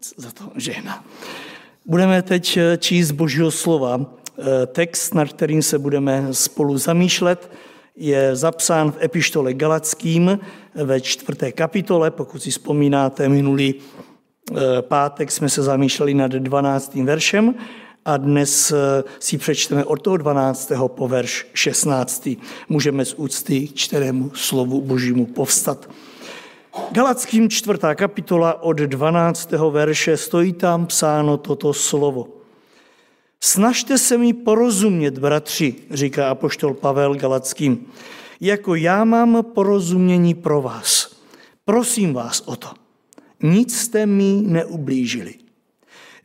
moc 0.00 0.14
za 0.16 0.30
to 0.30 0.44
žehná. 0.56 1.04
Budeme 1.86 2.22
teď 2.22 2.58
číst 2.78 3.10
Božího 3.10 3.50
slova. 3.50 4.00
Text, 4.66 5.14
nad 5.14 5.28
kterým 5.28 5.62
se 5.62 5.78
budeme 5.78 6.28
spolu 6.30 6.78
zamýšlet, 6.78 7.50
je 7.96 8.36
zapsán 8.36 8.92
v 8.92 9.02
epištole 9.02 9.54
Galackým 9.54 10.38
ve 10.74 11.00
čtvrté 11.00 11.52
kapitole. 11.52 12.10
Pokud 12.10 12.42
si 12.42 12.50
vzpomínáte, 12.50 13.28
minulý 13.28 13.74
pátek 14.80 15.30
jsme 15.30 15.48
se 15.48 15.62
zamýšleli 15.62 16.14
nad 16.14 16.32
12. 16.32 16.94
veršem 16.94 17.54
a 18.04 18.16
dnes 18.16 18.72
eh, 18.72 19.04
si 19.18 19.38
přečteme 19.38 19.84
od 19.84 20.02
toho 20.02 20.16
12. 20.16 20.72
po 20.86 21.08
verš 21.08 21.46
16. 21.54 22.28
Můžeme 22.68 23.04
z 23.04 23.14
úcty 23.14 23.68
k 23.68 24.36
slovu 24.36 24.80
Božímu 24.80 25.26
povstat. 25.26 25.88
Galackým 26.90 27.48
čtvrtá 27.50 27.94
kapitola 27.94 28.62
od 28.62 28.76
12. 28.76 29.50
verše 29.70 30.16
stojí 30.16 30.52
tam 30.52 30.86
psáno 30.86 31.36
toto 31.36 31.72
slovo. 31.72 32.28
Snažte 33.40 33.98
se 33.98 34.18
mi 34.18 34.32
porozumět, 34.32 35.18
bratři, 35.18 35.74
říká 35.90 36.28
apoštol 36.28 36.74
Pavel 36.74 37.14
Galackým, 37.14 37.86
jako 38.40 38.74
já 38.74 39.04
mám 39.04 39.44
porozumění 39.54 40.34
pro 40.34 40.62
vás. 40.62 41.16
Prosím 41.64 42.14
vás 42.14 42.42
o 42.46 42.56
to. 42.56 42.68
Nic 43.42 43.80
jste 43.80 44.06
mi 44.06 44.42
neublížili. 44.44 45.34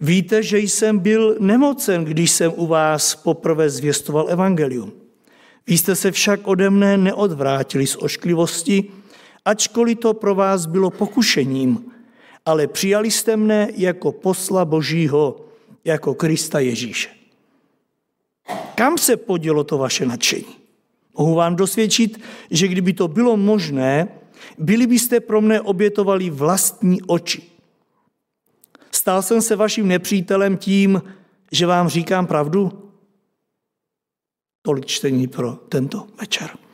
Víte, 0.02 0.44
že 0.44 0.60
jsem 0.60 0.99
byl 0.99 1.35
nemocen, 1.40 2.05
když 2.05 2.32
jsem 2.32 2.52
u 2.55 2.68
vás 2.68 3.16
poprvé 3.16 3.70
zvěstoval 3.70 4.26
evangelium. 4.30 4.91
Vy 5.68 5.77
jste 5.77 5.96
se 5.96 6.12
však 6.12 6.48
ode 6.48 6.70
mne 6.70 6.98
neodvrátili 6.98 7.88
z 7.88 7.98
ošklivosti, 7.99 8.84
ačkoliv 9.45 9.99
to 9.99 10.13
pro 10.13 10.35
vás 10.35 10.66
bylo 10.66 10.90
pokušením, 10.90 11.91
ale 12.45 12.67
přijali 12.67 13.12
jste 13.12 13.38
mne 13.38 13.70
jako 13.76 14.12
posla 14.12 14.66
Božího, 14.66 15.45
jako 15.85 16.13
Krista 16.13 16.59
Ježíše. 16.59 17.09
Kam 18.76 18.98
se 18.98 19.18
podělo 19.18 19.63
to 19.63 19.77
vaše 19.77 20.05
nadšení? 20.05 20.55
Mohu 21.18 21.35
vám 21.35 21.55
dosvědčit, 21.55 22.21
že 22.52 22.68
kdyby 22.68 22.93
to 22.93 23.07
bylo 23.07 23.37
možné, 23.37 24.07
byli 24.57 24.87
byste 24.87 25.20
pro 25.20 25.41
mne 25.41 25.62
obětovali 25.62 26.30
vlastní 26.30 27.02
oči. 27.02 27.43
Stal 28.91 29.21
jsem 29.21 29.41
se 29.41 29.55
vaším 29.55 29.87
nepřítelem 29.87 30.57
tím, 30.57 31.02
že 31.52 31.65
vám 31.65 31.87
říkám 31.87 32.27
pravdu? 32.27 32.91
Tolik 34.62 34.85
čtení 34.85 35.27
pro 35.27 35.52
tento 35.52 36.07
večer. 36.20 36.65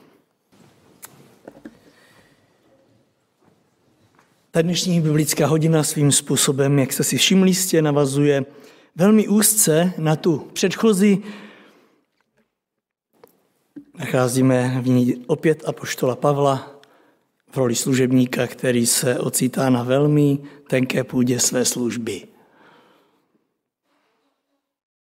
Ta 4.53 4.61
dnešní 4.61 5.01
biblická 5.01 5.47
hodina 5.47 5.83
svým 5.83 6.11
způsobem, 6.11 6.79
jak 6.79 6.93
jste 6.93 7.03
si 7.03 7.17
všimli, 7.17 7.49
jistě 7.49 7.81
navazuje 7.81 8.45
velmi 8.95 9.27
úzce 9.27 9.93
na 9.97 10.15
tu 10.15 10.37
předchozí. 10.53 11.23
Nacházíme 13.99 14.81
v 14.81 14.87
ní 14.87 15.15
opět 15.27 15.63
apoštola 15.65 16.15
Pavla 16.15 16.81
v 17.51 17.57
roli 17.57 17.75
služebníka, 17.75 18.47
který 18.47 18.85
se 18.85 19.19
ocitá 19.19 19.69
na 19.69 19.83
velmi 19.83 20.39
tenké 20.67 21.03
půdě 21.03 21.39
své 21.39 21.65
služby. 21.65 22.27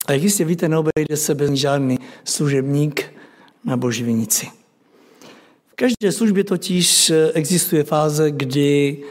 A 0.06 0.12
jak 0.12 0.22
jistě 0.22 0.44
víte, 0.44 0.68
neobejde 0.68 1.16
se 1.16 1.34
bez 1.34 1.50
žádný 1.50 1.98
služebník 2.24 3.14
na 3.64 3.76
boží 3.76 4.04
vinici. 4.04 4.46
V 5.68 5.74
každé 5.74 6.12
službě 6.12 6.44
totiž 6.44 7.12
existuje 7.34 7.84
fáze, 7.84 8.30
kdy 8.30 9.02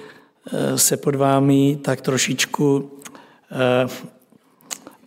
se 0.75 0.97
pod 0.97 1.15
vámi 1.15 1.79
tak 1.81 2.01
trošičku 2.01 2.91
eh, 3.51 3.87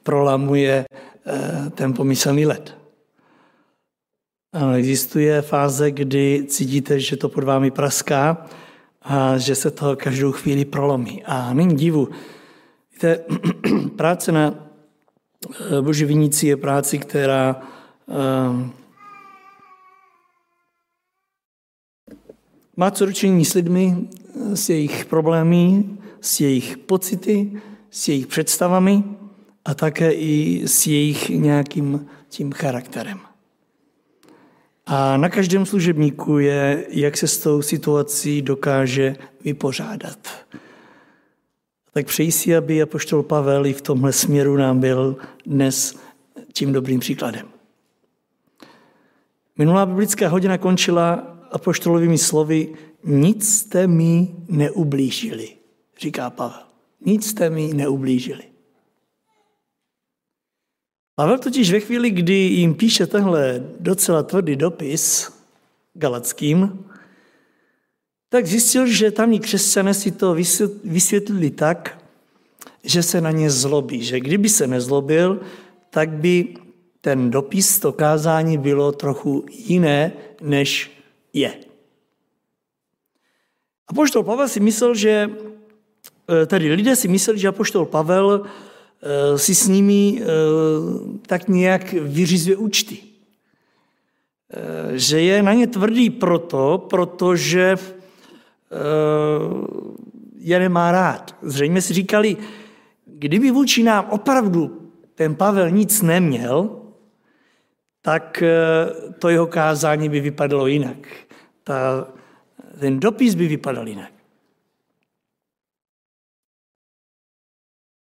prolamuje 0.02 0.86
eh, 0.86 1.70
ten 1.70 1.94
pomyslný 1.94 2.46
led. 2.46 2.78
Ano, 4.52 4.74
existuje 4.74 5.42
fáze, 5.42 5.90
kdy 5.90 6.44
cítíte, 6.48 7.00
že 7.00 7.16
to 7.16 7.28
pod 7.28 7.44
vámi 7.44 7.70
praská 7.70 8.46
a 9.02 9.38
že 9.38 9.54
se 9.54 9.70
to 9.70 9.96
každou 9.96 10.32
chvíli 10.32 10.64
prolomí. 10.64 11.24
A 11.24 11.54
není 11.54 11.76
divu. 11.76 12.08
Víte, 12.92 13.24
práce 13.96 14.32
na 14.32 14.54
eh, 14.54 15.82
Boží 15.82 16.04
vinici 16.04 16.46
je 16.46 16.56
práci, 16.56 16.98
která 16.98 17.62
má 22.76 22.90
co 22.90 23.06
dočení 23.06 23.44
s 23.44 23.54
lidmi, 23.54 24.08
s 24.54 24.68
jejich 24.68 25.04
problémy, 25.04 25.84
s 26.20 26.40
jejich 26.40 26.78
pocity, 26.78 27.52
s 27.90 28.08
jejich 28.08 28.26
představami 28.26 29.04
a 29.64 29.74
také 29.74 30.12
i 30.12 30.62
s 30.66 30.86
jejich 30.86 31.28
nějakým 31.28 32.06
tím 32.28 32.52
charakterem. 32.52 33.18
A 34.86 35.16
na 35.16 35.28
každém 35.28 35.66
služebníku 35.66 36.38
je, 36.38 36.86
jak 36.88 37.16
se 37.16 37.28
s 37.28 37.38
tou 37.38 37.62
situací 37.62 38.42
dokáže 38.42 39.16
vypořádat. 39.44 40.18
Tak 41.92 42.06
přeji 42.06 42.32
si, 42.32 42.56
aby 42.56 42.82
apoštol 42.82 43.22
Pavel 43.22 43.66
i 43.66 43.72
v 43.72 43.82
tomhle 43.82 44.12
směru 44.12 44.56
nám 44.56 44.80
byl 44.80 45.16
dnes 45.46 45.98
tím 46.52 46.72
dobrým 46.72 47.00
příkladem. 47.00 47.46
Minulá 49.58 49.86
biblická 49.86 50.28
hodina 50.28 50.58
končila 50.58 51.12
apoštolovými 51.52 52.18
slovy 52.18 52.74
nic 53.04 53.48
jste 53.48 53.86
mi 53.86 54.36
neublížili, 54.48 55.48
říká 56.00 56.30
Pavel. 56.30 56.62
Nic 57.00 57.26
jste 57.26 57.50
mi 57.50 57.74
neublížili. 57.74 58.44
Pavel 61.14 61.38
totiž 61.38 61.72
ve 61.72 61.80
chvíli, 61.80 62.10
kdy 62.10 62.34
jim 62.34 62.74
píše 62.74 63.06
tenhle 63.06 63.64
docela 63.80 64.22
tvrdý 64.22 64.56
dopis 64.56 65.32
galackým, 65.94 66.84
tak 68.28 68.46
zjistil, 68.46 68.86
že 68.86 69.10
tamní 69.10 69.40
křesťané 69.40 69.94
si 69.94 70.10
to 70.10 70.36
vysvětlili 70.84 71.50
tak, 71.50 72.04
že 72.84 73.02
se 73.02 73.20
na 73.20 73.30
ně 73.30 73.50
zlobí. 73.50 74.04
Že 74.04 74.20
kdyby 74.20 74.48
se 74.48 74.66
nezlobil, 74.66 75.40
tak 75.90 76.10
by 76.10 76.54
ten 77.00 77.30
dopis, 77.30 77.78
to 77.78 77.92
kázání 77.92 78.58
bylo 78.58 78.92
trochu 78.92 79.46
jiné, 79.50 80.12
než 80.40 80.90
je. 81.32 81.67
A 83.88 83.92
poštol 83.92 84.22
Pavel 84.22 84.48
si 84.48 84.60
myslel, 84.60 84.94
že, 84.94 85.30
eh, 86.28 86.46
tedy 86.46 86.72
lidé 86.72 86.96
si 86.96 87.08
mysleli, 87.08 87.38
že 87.38 87.48
apoštol 87.48 87.88
Pavel 87.88 88.44
Eh, 88.98 89.38
si 89.38 89.54
s 89.54 89.68
nimi 89.68 90.18
eh, 90.18 90.26
tak 91.26 91.48
nějak 91.48 91.92
vyřizuje 91.92 92.56
účty. 92.56 92.98
Že 94.92 95.20
je 95.20 95.42
na 95.42 95.52
ně 95.52 95.66
tvrdý 95.66 96.10
proto, 96.10 96.86
protože 96.90 97.76
je 100.36 100.58
nemá 100.58 100.92
rád. 100.92 101.36
Zřejmě 101.42 101.82
si 101.82 101.94
říkali, 101.94 102.36
kdyby 103.06 103.50
vůči 103.50 103.82
nám 103.82 104.06
opravdu 104.10 104.90
ten 105.14 105.34
Pavel 105.34 105.70
nic 105.70 106.02
neměl, 106.02 106.80
tak 108.02 108.42
to 109.18 109.28
jeho 109.28 109.46
kázání 109.46 110.08
by 110.08 110.20
vypadalo 110.20 110.66
jinak. 110.66 110.96
Ta, 111.64 112.08
ten 112.80 113.00
dopis 113.00 113.34
by 113.34 113.48
vypadal 113.48 113.88
jinak. 113.88 114.12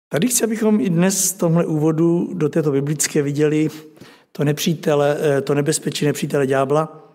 Tady 0.08 0.28
chci, 0.28 0.44
abychom 0.44 0.80
i 0.80 0.90
dnes 0.90 1.32
v 1.32 1.38
tomhle 1.38 1.66
úvodu 1.66 2.34
do 2.34 2.48
této 2.48 2.72
biblické 2.72 3.22
viděli 3.22 3.68
to, 4.32 4.44
nepřítele, 4.44 5.18
eh, 5.20 5.42
to 5.42 5.54
nebezpečí 5.54 6.04
nepřítele 6.04 6.46
ďábla, 6.46 7.14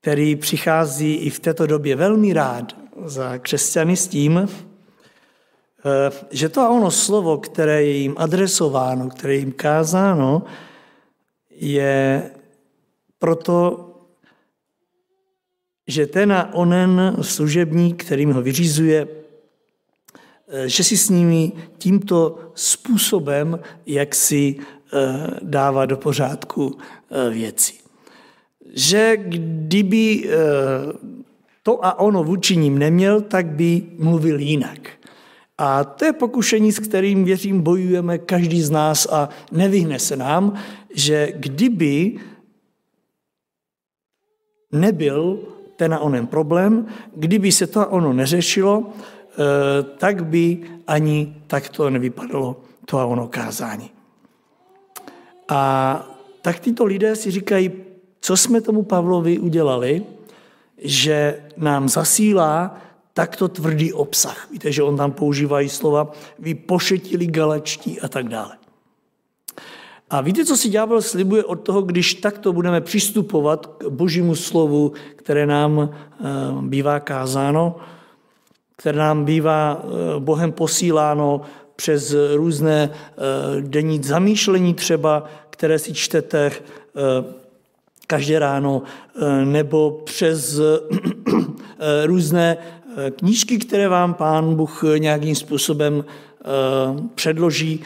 který 0.00 0.36
přichází 0.36 1.14
i 1.14 1.30
v 1.30 1.40
této 1.40 1.66
době 1.66 1.96
velmi 1.96 2.32
rád 2.32 2.76
za 3.04 3.38
křesťany 3.38 3.96
s 3.96 4.08
tím, 4.08 4.38
eh, 4.38 6.10
že 6.30 6.48
to 6.48 6.60
a 6.60 6.68
ono 6.68 6.90
slovo, 6.90 7.38
které 7.38 7.82
je 7.82 7.96
jim 7.96 8.14
adresováno, 8.18 9.08
které 9.08 9.34
je 9.34 9.38
jim 9.38 9.52
kázáno, 9.52 10.42
je 11.50 12.30
proto, 13.18 13.87
že 15.88 16.06
ten 16.06 16.32
a 16.32 16.54
onen 16.54 17.16
služebník, 17.20 18.04
kterým 18.04 18.32
ho 18.32 18.42
vyřizuje, 18.42 19.08
Eh, 20.48 20.68
že 20.68 20.84
si 20.84 20.96
s 20.96 21.08
nimi 21.08 21.52
tímto 21.78 22.38
způsobem, 22.54 23.60
jak 23.86 24.14
si 24.14 24.56
eh, 24.56 25.26
dává 25.42 25.86
do 25.86 25.96
pořádku 25.96 26.78
eh, 26.78 27.30
věci. 27.30 27.72
Že 28.74 29.16
kdyby 29.16 30.30
to 31.62 31.84
a 31.84 31.98
ono 31.98 32.24
vůči 32.24 32.56
ním 32.56 32.78
neměl, 32.78 33.20
tak 33.20 33.46
by 33.46 33.82
mluvil 33.98 34.40
jinak. 34.40 34.90
A 35.58 35.84
to 35.84 36.04
je 36.04 36.12
pokušení, 36.12 36.72
s 36.72 36.78
kterým, 36.78 37.24
věřím, 37.24 37.60
bojujeme 37.60 38.18
každý 38.18 38.62
z 38.62 38.70
nás 38.70 39.08
a 39.10 39.28
nevyhne 39.52 39.98
se 39.98 40.16
nám, 40.16 40.54
že 40.94 41.32
kdyby 41.36 42.16
nebyl 44.72 45.38
ten 45.78 45.94
a 45.94 45.98
onen 45.98 46.26
problém, 46.26 46.86
kdyby 47.16 47.52
se 47.52 47.66
to 47.66 47.80
a 47.80 47.86
ono 47.86 48.12
neřešilo, 48.12 48.90
tak 49.98 50.24
by 50.26 50.58
ani 50.86 51.42
takto 51.46 51.90
nevypadalo 51.90 52.56
to 52.84 52.98
a 52.98 53.06
ono 53.06 53.28
kázání. 53.28 53.90
A 55.48 55.62
tak 56.42 56.60
tyto 56.60 56.84
lidé 56.84 57.16
si 57.16 57.30
říkají, 57.30 57.70
co 58.20 58.36
jsme 58.36 58.60
tomu 58.60 58.82
Pavlovi 58.82 59.38
udělali, 59.38 60.02
že 60.78 61.42
nám 61.56 61.88
zasílá 61.88 62.80
takto 63.14 63.48
tvrdý 63.48 63.92
obsah. 63.92 64.50
Víte, 64.50 64.72
že 64.72 64.82
on 64.82 64.96
tam 64.96 65.12
používá 65.12 65.62
slova, 65.68 66.12
vy 66.38 66.54
pošetili 66.54 67.26
galečtí 67.26 68.00
a 68.00 68.08
tak 68.08 68.28
dále. 68.28 68.58
A 70.10 70.20
víte, 70.20 70.44
co 70.44 70.56
si 70.56 70.68
ďábel 70.68 71.02
slibuje 71.02 71.44
od 71.44 71.56
toho, 71.56 71.82
když 71.82 72.14
takto 72.14 72.52
budeme 72.52 72.80
přistupovat 72.80 73.66
k 73.66 73.84
božímu 73.88 74.34
slovu, 74.34 74.92
které 75.16 75.46
nám 75.46 75.90
eh, 75.90 76.24
bývá 76.60 77.00
kázáno, 77.00 77.76
které 78.76 78.98
nám 78.98 79.24
bývá 79.24 79.82
eh, 79.82 80.20
Bohem 80.20 80.52
posíláno 80.52 81.40
přes 81.76 82.14
různé 82.34 82.90
eh, 82.92 83.60
denní 83.60 84.02
zamýšlení 84.02 84.74
třeba, 84.74 85.24
které 85.50 85.78
si 85.78 85.94
čtete 85.94 86.50
každé 88.06 88.38
ráno, 88.38 88.82
nebo 89.44 90.00
přes 90.04 90.60
různé 92.04 92.56
knížky, 93.16 93.58
které 93.58 93.88
vám 93.88 94.14
pán 94.14 94.54
Bůh 94.54 94.84
nějakým 94.98 95.34
způsobem 95.34 96.04
předloží, 97.14 97.84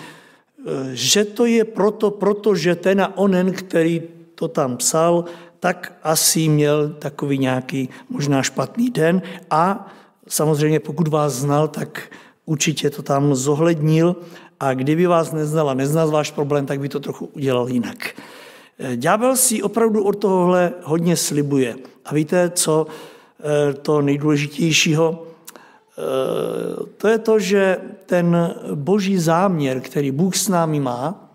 že 0.93 1.25
to 1.25 1.47
je 1.47 1.65
proto, 1.65 2.11
protože 2.11 2.75
ten 2.75 3.01
a 3.01 3.17
onen, 3.17 3.53
který 3.53 4.03
to 4.35 4.49
tam 4.49 4.77
psal, 4.77 5.25
tak 5.61 5.99
asi 6.03 6.49
měl 6.49 6.89
takový 6.89 7.39
nějaký 7.39 7.89
možná 8.11 8.43
špatný 8.43 8.91
den 8.91 9.23
a 9.51 9.93
samozřejmě 10.29 10.81
pokud 10.81 11.09
vás 11.09 11.33
znal, 11.33 11.69
tak 11.69 12.11
určitě 12.47 12.91
to 12.91 13.03
tam 13.03 13.35
zohlednil 13.35 14.17
a 14.61 14.75
kdyby 14.75 15.07
vás 15.07 15.33
neznal 15.33 15.71
a 15.71 15.75
neznal 15.75 16.11
váš 16.11 16.31
problém, 16.31 16.67
tak 16.67 16.81
by 16.81 16.89
to 16.89 17.01
trochu 17.01 17.27
udělal 17.27 17.69
jinak. 17.69 18.15
Ďábel 18.97 19.37
si 19.37 19.63
opravdu 19.63 20.05
od 20.05 20.13
tohohle 20.13 20.73
hodně 20.83 21.17
slibuje. 21.17 21.77
A 22.05 22.15
víte, 22.15 22.51
co 22.51 22.87
eh, 22.87 23.75
to 23.75 24.03
nejdůležitějšího? 24.03 25.27
To 26.97 27.09
je 27.09 27.19
to, 27.19 27.39
že 27.39 27.77
ten 28.07 28.55
boží 28.75 29.19
záměr, 29.19 29.81
který 29.81 30.11
Bůh 30.11 30.37
s 30.37 30.49
námi 30.49 30.81
má, 30.81 31.33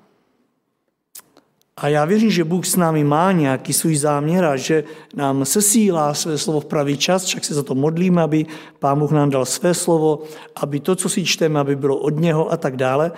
a 1.77 1.87
já 1.87 2.05
věřím, 2.05 2.31
že 2.31 2.43
Bůh 2.43 2.65
s 2.65 2.75
námi 2.75 3.03
má 3.03 3.31
nějaký 3.31 3.73
svůj 3.73 3.95
záměr 3.95 4.45
a 4.45 4.55
že 4.55 4.83
nám 5.15 5.45
sesílá 5.45 6.13
své 6.13 6.37
slovo 6.37 6.59
v 6.59 6.65
pravý 6.65 6.97
čas, 6.97 7.23
však 7.23 7.45
se 7.45 7.53
za 7.53 7.63
to 7.63 7.75
modlíme, 7.75 8.21
aby 8.21 8.45
Pán 8.79 8.99
Bůh 8.99 9.11
nám 9.11 9.29
dal 9.29 9.45
své 9.45 9.73
slovo, 9.73 10.23
aby 10.55 10.79
to, 10.79 10.95
co 10.95 11.09
si 11.09 11.25
čteme, 11.25 11.59
aby 11.59 11.75
bylo 11.75 11.97
od 11.97 12.19
něho 12.19 12.51
a 12.51 12.57
tak 12.57 12.77
dále. 12.77 13.11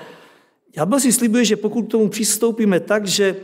Já 0.75 0.99
si 0.99 1.13
slibuje, 1.13 1.45
že 1.45 1.55
pokud 1.55 1.85
k 1.85 1.91
tomu 1.91 2.09
přistoupíme 2.09 2.79
tak, 2.79 3.07
že 3.07 3.35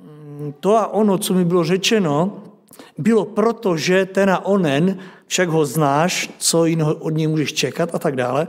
mm, 0.00 0.54
to 0.60 0.76
a 0.76 0.86
ono, 0.86 1.18
co 1.18 1.34
mi 1.34 1.44
bylo 1.44 1.64
řečeno, 1.64 2.42
bylo 2.98 3.24
proto, 3.24 3.76
že 3.76 4.06
ten 4.06 4.30
a 4.30 4.44
onen, 4.46 4.98
však 5.26 5.48
ho 5.48 5.66
znáš, 5.66 6.30
co 6.38 6.64
jiného 6.64 6.94
od 6.94 7.10
něj 7.10 7.26
můžeš 7.26 7.52
čekat 7.52 7.94
a 7.94 7.98
tak 7.98 8.16
dále. 8.16 8.48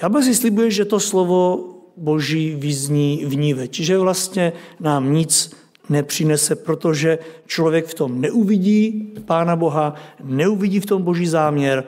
Ďábel 0.00 0.22
si 0.22 0.34
slibuje, 0.34 0.70
že 0.70 0.84
to 0.84 1.00
slovo 1.00 1.68
Boží 1.96 2.54
vyzní 2.54 3.24
vníve. 3.24 3.68
Čiže 3.68 3.98
vlastně 3.98 4.52
nám 4.80 5.12
nic 5.12 5.50
nepřinese, 5.88 6.56
protože 6.56 7.18
člověk 7.46 7.86
v 7.86 7.94
tom 7.94 8.20
neuvidí 8.20 9.14
Pána 9.24 9.56
Boha, 9.56 9.94
neuvidí 10.24 10.80
v 10.80 10.86
tom 10.86 11.02
Boží 11.02 11.26
záměr, 11.26 11.84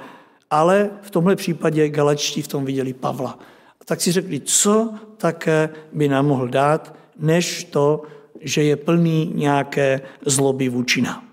ale 0.51 0.91
v 1.03 1.11
tomhle 1.11 1.37
případě 1.37 1.89
galačtí 1.89 2.43
v 2.43 2.49
tom 2.49 2.65
viděli 2.65 2.93
Pavla. 2.93 3.39
A 3.81 3.85
tak 3.85 4.01
si 4.01 4.13
řekli, 4.13 4.41
co 4.41 4.95
také 5.17 5.69
by 5.93 6.09
nám 6.09 6.27
mohl 6.27 6.49
dát, 6.49 6.95
než 7.19 7.65
to, 7.65 8.03
že 8.41 8.63
je 8.63 8.77
plný 8.77 9.33
nějaké 9.35 10.01
zloby 10.27 10.69
vůči 10.69 11.03
nám. 11.03 11.31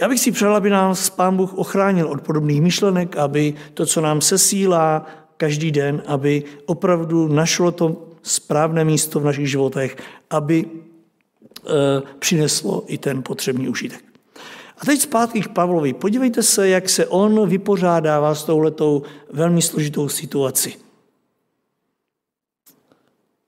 Já 0.00 0.08
bych 0.08 0.20
si 0.20 0.32
přál, 0.32 0.56
aby 0.56 0.70
nás 0.70 1.10
Pán 1.10 1.36
Bůh 1.36 1.54
ochránil 1.54 2.08
od 2.08 2.20
podobných 2.20 2.62
myšlenek, 2.62 3.16
aby 3.16 3.54
to, 3.74 3.86
co 3.86 4.00
nám 4.00 4.20
sesílá 4.20 5.06
každý 5.36 5.72
den, 5.72 6.02
aby 6.06 6.44
opravdu 6.66 7.28
našlo 7.28 7.70
to 7.70 8.08
správné 8.22 8.84
místo 8.84 9.20
v 9.20 9.24
našich 9.24 9.50
životech, 9.50 9.96
aby 10.30 10.64
e, 10.64 10.68
přineslo 12.18 12.84
i 12.86 12.98
ten 12.98 13.22
potřebný 13.22 13.68
užitek. 13.68 14.04
A 14.78 14.84
teď 14.84 15.00
zpátky 15.00 15.40
k 15.40 15.48
Pavlovi. 15.48 15.92
Podívejte 15.92 16.42
se, 16.42 16.68
jak 16.68 16.88
se 16.88 17.06
on 17.06 17.48
vypořádává 17.48 18.34
s 18.34 18.44
touhletou 18.44 19.02
velmi 19.32 19.62
složitou 19.62 20.08
situací. 20.08 20.83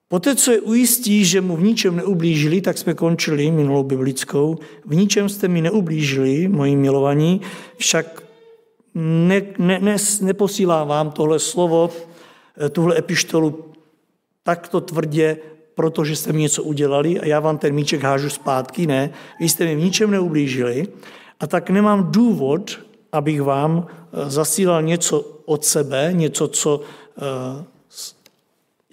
Poté, 0.08 0.36
co 0.36 0.52
je 0.52 0.60
ujistí, 0.60 1.24
že 1.24 1.40
mu 1.40 1.56
v 1.56 1.62
ničem 1.62 1.96
neublížili, 1.96 2.60
tak 2.60 2.78
jsme 2.78 2.94
končili 2.94 3.50
minulou 3.50 3.82
biblickou. 3.82 4.58
V 4.84 4.94
ničem 4.94 5.28
jste 5.28 5.48
mi 5.48 5.62
neublížili, 5.62 6.48
moji 6.48 6.76
milovaní, 6.76 7.40
však 7.76 8.22
ne, 8.94 9.42
ne, 9.58 9.78
ne, 9.78 9.96
neposílám 10.20 10.88
vám 10.88 11.10
tohle 11.10 11.38
slovo, 11.38 11.90
eh, 12.56 12.68
tuhle 12.68 12.98
epištolu 12.98 13.64
takto 14.42 14.80
tvrdě, 14.80 15.38
protože 15.74 16.16
jste 16.16 16.32
mi 16.32 16.42
něco 16.42 16.62
udělali 16.62 17.20
a 17.20 17.26
já 17.26 17.40
vám 17.40 17.58
ten 17.58 17.74
míček 17.74 18.02
hážu 18.02 18.30
zpátky. 18.30 18.86
Ne, 18.86 19.10
vy 19.40 19.48
jste 19.48 19.64
mi 19.64 19.74
v 19.74 19.84
ničem 19.84 20.10
neublížili 20.10 20.86
a 21.40 21.46
tak 21.46 21.70
nemám 21.70 22.12
důvod, 22.12 22.78
abych 23.12 23.42
vám 23.42 23.86
eh, 23.86 24.30
zasílal 24.30 24.82
něco 24.82 25.20
od 25.44 25.64
sebe, 25.64 26.10
něco, 26.12 26.48
co 26.48 26.80
eh, 27.18 27.64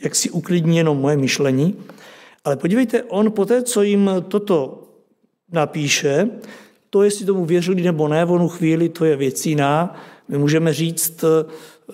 jak 0.04 0.16
si 0.16 0.30
uklidní 0.30 0.78
jenom 0.78 0.98
moje 0.98 1.18
myšlení. 1.18 1.76
Ale 2.46 2.56
podívejte, 2.56 3.04
on 3.04 3.32
po 3.32 3.46
té, 3.46 3.64
co 3.64 3.82
jim 3.82 4.12
toto 4.28 4.84
napíše, 5.52 6.30
to, 6.90 7.04
jestli 7.04 7.26
tomu 7.26 7.46
věřili 7.46 7.82
nebo 7.82 8.08
ne, 8.08 8.26
onu 8.26 8.48
chvíli 8.48 8.90
to 8.90 9.06
je 9.06 9.16
věc 9.16 9.46
jiná. 9.46 9.96
My 10.28 10.38
můžeme 10.38 10.74
říct, 10.74 11.24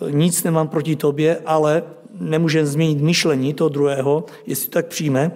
nic 0.09 0.44
nemám 0.44 0.67
proti 0.67 0.95
tobě, 0.95 1.41
ale 1.45 1.83
nemůžeme 2.19 2.65
změnit 2.65 3.01
myšlení 3.01 3.53
toho 3.53 3.69
druhého, 3.69 4.25
jestli 4.45 4.65
to 4.65 4.73
tak 4.73 4.88
přijme. 4.88 5.31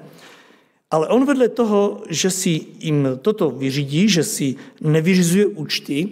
Ale 0.91 1.07
on 1.07 1.25
vedle 1.25 1.49
toho, 1.49 2.03
že 2.09 2.29
si 2.29 2.61
jim 2.79 3.07
toto 3.21 3.49
vyřídí, 3.49 4.09
že 4.09 4.23
si 4.23 4.55
nevyřizuje 4.81 5.45
účty, 5.45 6.09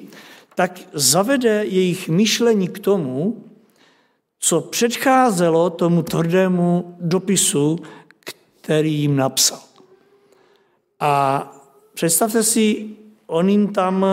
tak 0.55 0.79
zavede 0.93 1.65
jejich 1.65 2.09
myšlení 2.09 2.67
k 2.67 2.79
tomu, 2.79 3.43
co 4.41 4.61
předcházelo 4.61 5.69
tomu 5.69 6.03
tvrdému 6.03 6.95
dopisu, 6.99 7.79
který 8.61 8.93
jim 8.93 9.15
napsal. 9.15 9.59
A 10.99 11.43
představte 11.93 12.43
si, 12.43 12.89
on 13.27 13.49
jim 13.49 13.67
tam 13.67 14.05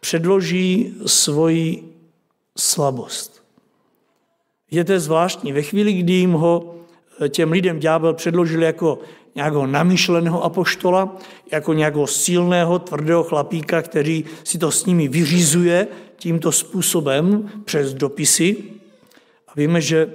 předloží 0.00 0.94
svoji 1.06 1.92
slabost. 2.58 3.42
Je 4.70 4.84
to 4.84 5.00
zvláštní. 5.00 5.52
Ve 5.52 5.62
chvíli, 5.62 5.92
kdy 5.92 6.12
jim 6.12 6.32
ho 6.32 6.74
těm 7.28 7.52
lidem 7.52 7.80
ďábel 7.80 8.14
předložil 8.14 8.62
jako 8.62 8.98
nějakého 9.34 9.66
namyšleného 9.66 10.44
apoštola, 10.44 11.16
jako 11.52 11.72
nějakého 11.72 12.06
silného, 12.06 12.78
tvrdého 12.78 13.22
chlapíka, 13.24 13.82
který 13.82 14.24
si 14.44 14.58
to 14.58 14.70
s 14.70 14.86
nimi 14.86 15.08
vyřizuje 15.08 15.88
tímto 16.16 16.52
způsobem 16.52 17.50
přes 17.64 17.94
dopisy, 17.94 18.75
Víme, 19.56 19.80
že 19.80 20.12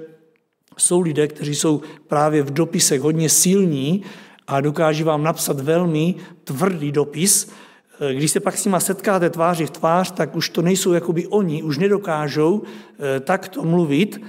jsou 0.78 1.00
lidé, 1.00 1.28
kteří 1.28 1.54
jsou 1.54 1.80
právě 2.06 2.42
v 2.42 2.50
dopisech 2.50 3.00
hodně 3.00 3.28
silní 3.28 4.02
a 4.46 4.60
dokáží 4.60 5.02
vám 5.02 5.22
napsat 5.22 5.60
velmi 5.60 6.14
tvrdý 6.44 6.92
dopis. 6.92 7.50
Když 8.12 8.30
se 8.30 8.40
pak 8.40 8.58
s 8.58 8.64
nima 8.64 8.80
setkáte 8.80 9.30
tváři 9.30 9.66
v 9.66 9.70
tvář, 9.70 10.10
tak 10.10 10.36
už 10.36 10.48
to 10.48 10.62
nejsou 10.62 10.92
jakoby 10.92 11.26
oni, 11.26 11.62
už 11.62 11.78
nedokážou 11.78 12.62
eh, 12.62 13.20
takto 13.20 13.62
mluvit, 13.62 14.20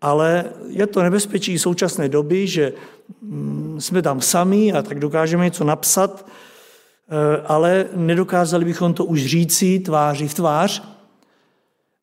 ale 0.00 0.44
je 0.68 0.86
to 0.86 1.02
nebezpečí 1.02 1.58
současné 1.58 2.08
doby, 2.08 2.46
že 2.46 2.72
mm, 3.22 3.76
jsme 3.80 4.02
tam 4.02 4.20
sami 4.20 4.72
a 4.72 4.82
tak 4.82 5.00
dokážeme 5.00 5.44
něco 5.44 5.64
napsat, 5.64 6.26
eh, 6.26 7.42
ale 7.46 7.86
nedokázali 7.96 8.64
bychom 8.64 8.94
to 8.94 9.04
už 9.04 9.26
říci 9.26 9.78
tváři 9.78 10.28
v 10.28 10.34
tvář, 10.34 10.82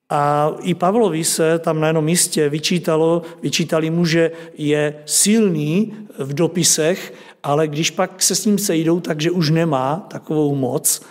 a 0.10 0.52
i 0.62 0.74
Pavlovi 0.74 1.24
se 1.24 1.60
tam 1.60 1.80
na 1.80 1.88
jednom 1.88 2.06
místě 2.06 2.50
vyčítalo, 2.50 3.22
vyčítali 3.42 3.90
mu, 3.90 4.06
že 4.06 4.32
je 4.58 5.04
silný 5.06 5.94
v 6.18 6.34
dopisech, 6.34 7.14
ale 7.44 7.68
když 7.68 7.92
pak 7.92 8.24
se 8.24 8.36
s 8.36 8.46
ním 8.46 8.58
sejdou, 8.58 9.00
takže 9.00 9.32
už 9.32 9.50
nemá 9.50 10.08
takovou 10.08 10.56
moc. 10.56 11.02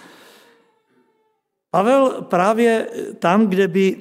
Pavel 1.70 2.24
právě 2.28 2.86
tam, 3.18 3.46
kde 3.46 3.68
by 3.68 3.96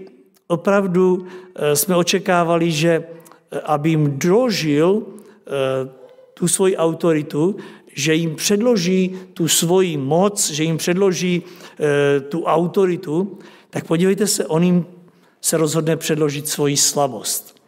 opravdu 0.47 1.27
eh, 1.55 1.75
jsme 1.75 1.95
očekávali, 1.95 2.71
že 2.71 3.03
eh, 3.03 3.59
aby 3.59 3.89
jim 3.89 4.19
doložil 4.19 5.03
eh, 5.03 5.89
tu 6.33 6.47
svoji 6.47 6.77
autoritu, 6.77 7.55
že 7.93 8.13
jim 8.13 8.35
předloží 8.35 9.17
tu 9.33 9.47
svoji 9.47 9.97
moc, 9.97 10.51
že 10.51 10.63
jim 10.63 10.77
předloží 10.77 11.43
tu 12.29 12.43
autoritu, 12.43 13.39
tak 13.75 13.87
podívejte 13.87 14.27
se, 14.27 14.45
on 14.45 14.63
jim 14.63 14.85
se 15.41 15.57
rozhodne 15.57 15.97
předložit 15.97 16.47
svoji 16.47 16.77
slabost. 16.77 17.61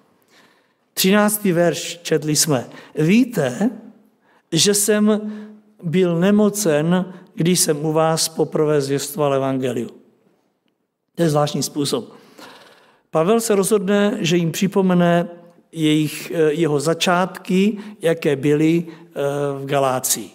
13. 0.94 1.46
verš 1.46 2.00
četli 2.04 2.36
jsme. 2.36 2.70
Víte, 2.96 3.70
že 4.52 4.74
jsem 4.74 5.32
byl 5.84 6.20
nemocen, 6.20 7.14
když 7.34 7.60
jsem 7.60 7.86
u 7.86 7.94
vás 7.94 8.30
poprvé 8.30 8.82
zvěstoval 8.82 9.34
evangeliu. 9.34 9.90
To 11.16 11.24
je 11.24 11.30
zvláštní 11.30 11.64
způsob. 11.64 12.14
Pavel 13.12 13.40
se 13.40 13.56
rozhodne, 13.56 14.18
že 14.20 14.38
jim 14.38 14.52
připomene 14.52 15.28
jejich, 15.72 16.32
eh, 16.32 16.54
jeho 16.54 16.80
začátky, 16.80 17.78
jaké 18.02 18.36
byly 18.36 18.86
eh, 18.88 19.12
v 19.60 19.66
Galácii. 19.66 20.30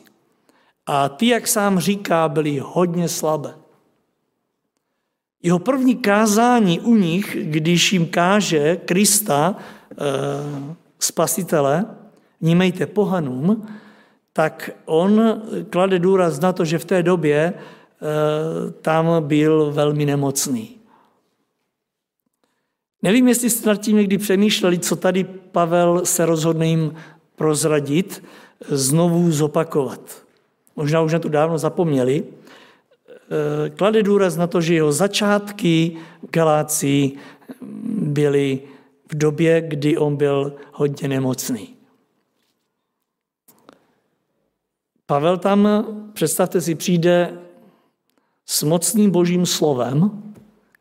A 0.86 1.08
ty, 1.08 1.26
jak 1.26 1.48
sám 1.48 1.78
říká, 1.78 2.28
byly 2.28 2.58
hodně 2.58 3.08
slabé. 3.08 3.61
Jeho 5.42 5.58
první 5.58 5.96
kázání 5.96 6.80
u 6.80 6.96
nich, 6.96 7.36
když 7.40 7.92
jim 7.92 8.06
káže 8.06 8.76
Krista, 8.76 9.56
eh, 9.56 9.96
spasitele, 10.98 11.84
nímejte 12.40 12.86
pohanům, 12.86 13.66
tak 14.32 14.70
on 14.84 15.42
klade 15.70 15.98
důraz 15.98 16.40
na 16.40 16.52
to, 16.52 16.64
že 16.64 16.78
v 16.78 16.84
té 16.84 17.02
době 17.02 17.54
tam 18.82 19.06
byl 19.26 19.72
velmi 19.72 20.06
nemocný. 20.06 20.76
Nevím, 23.02 23.28
jestli 23.28 23.50
jste 23.50 23.68
nad 23.68 23.76
tím 23.76 23.96
někdy 23.96 24.18
přemýšleli, 24.18 24.78
co 24.78 24.96
tady 24.96 25.24
Pavel 25.24 26.00
se 26.04 26.26
rozhodne 26.26 26.66
jim 26.66 26.94
prozradit, 27.36 28.24
znovu 28.68 29.30
zopakovat. 29.30 30.00
Možná 30.76 31.00
už 31.00 31.12
na 31.12 31.18
to 31.18 31.28
dávno 31.28 31.58
zapomněli. 31.58 32.24
Eh, 33.30 33.70
klade 33.70 34.02
důraz 34.02 34.36
na 34.36 34.46
to, 34.46 34.60
že 34.60 34.74
jeho 34.74 34.92
začátky 34.92 35.96
v 36.22 36.30
Galácii 36.30 37.16
byly 37.92 38.60
v 39.12 39.14
době, 39.14 39.60
kdy 39.60 39.96
on 39.96 40.16
byl 40.16 40.56
hodně 40.72 41.08
nemocný. 41.08 41.74
Pavel 45.06 45.38
tam, 45.38 45.68
představte 46.12 46.60
si, 46.60 46.74
přijde 46.74 47.38
s 48.46 48.62
mocným 48.62 49.10
božím 49.10 49.46
slovem, 49.46 50.22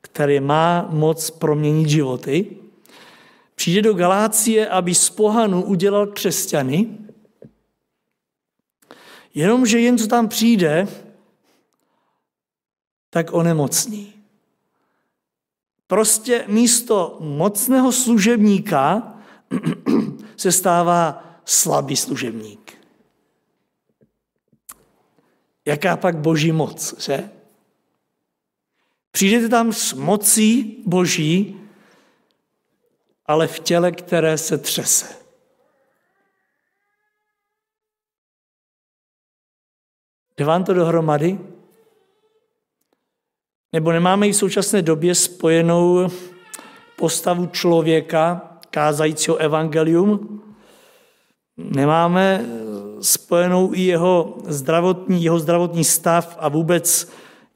který 0.02 0.40
má 0.40 0.88
moc 0.92 1.30
proměnit 1.30 1.90
životy, 1.90 2.58
přijde 3.56 3.82
do 3.82 3.94
Galácie, 3.94 4.70
aby 4.70 4.96
z 4.96 5.10
pohanu 5.10 5.64
udělal 5.64 6.08
křesťany, 6.08 6.88
jenomže 9.34 9.80
jen 9.80 9.98
co 9.98 10.08
tam 10.08 10.28
přijde, 10.28 10.88
tak 13.12 13.34
onemocní. 13.34 14.14
Prostě 15.88 16.46
místo 16.48 17.18
mocného 17.20 17.92
služebníka 17.92 19.14
se 20.38 20.52
stává 20.52 21.24
slabý 21.46 21.96
služebník. 21.96 22.78
Jaká 25.66 25.98
pak 25.98 26.18
boží 26.18 26.52
moc, 26.52 27.02
že? 27.02 27.30
Přijdete 29.12 29.50
tam 29.50 29.74
s 29.74 29.94
mocí 29.94 30.84
boží, 30.86 31.62
ale 33.26 33.48
v 33.48 33.60
těle, 33.60 33.92
které 33.92 34.38
se 34.38 34.58
třese. 34.58 35.16
Jde 40.38 40.46
vám 40.46 40.64
to 40.64 40.74
dohromady? 40.74 41.51
Nebo 43.74 43.92
nemáme 43.92 44.28
i 44.28 44.32
v 44.32 44.36
současné 44.36 44.82
době 44.82 45.16
spojenou 45.16 46.10
postavu 46.96 47.46
člověka, 47.46 48.42
kázajícího 48.70 49.38
evangelium? 49.38 50.42
Nemáme 51.58 52.46
spojenou 53.02 53.74
i 53.74 53.82
jeho 53.82 54.38
zdravotní, 54.48 55.24
jeho 55.24 55.40
zdravotní 55.40 55.84
stav 55.84 56.38
a 56.40 56.50
vůbec 56.50 57.12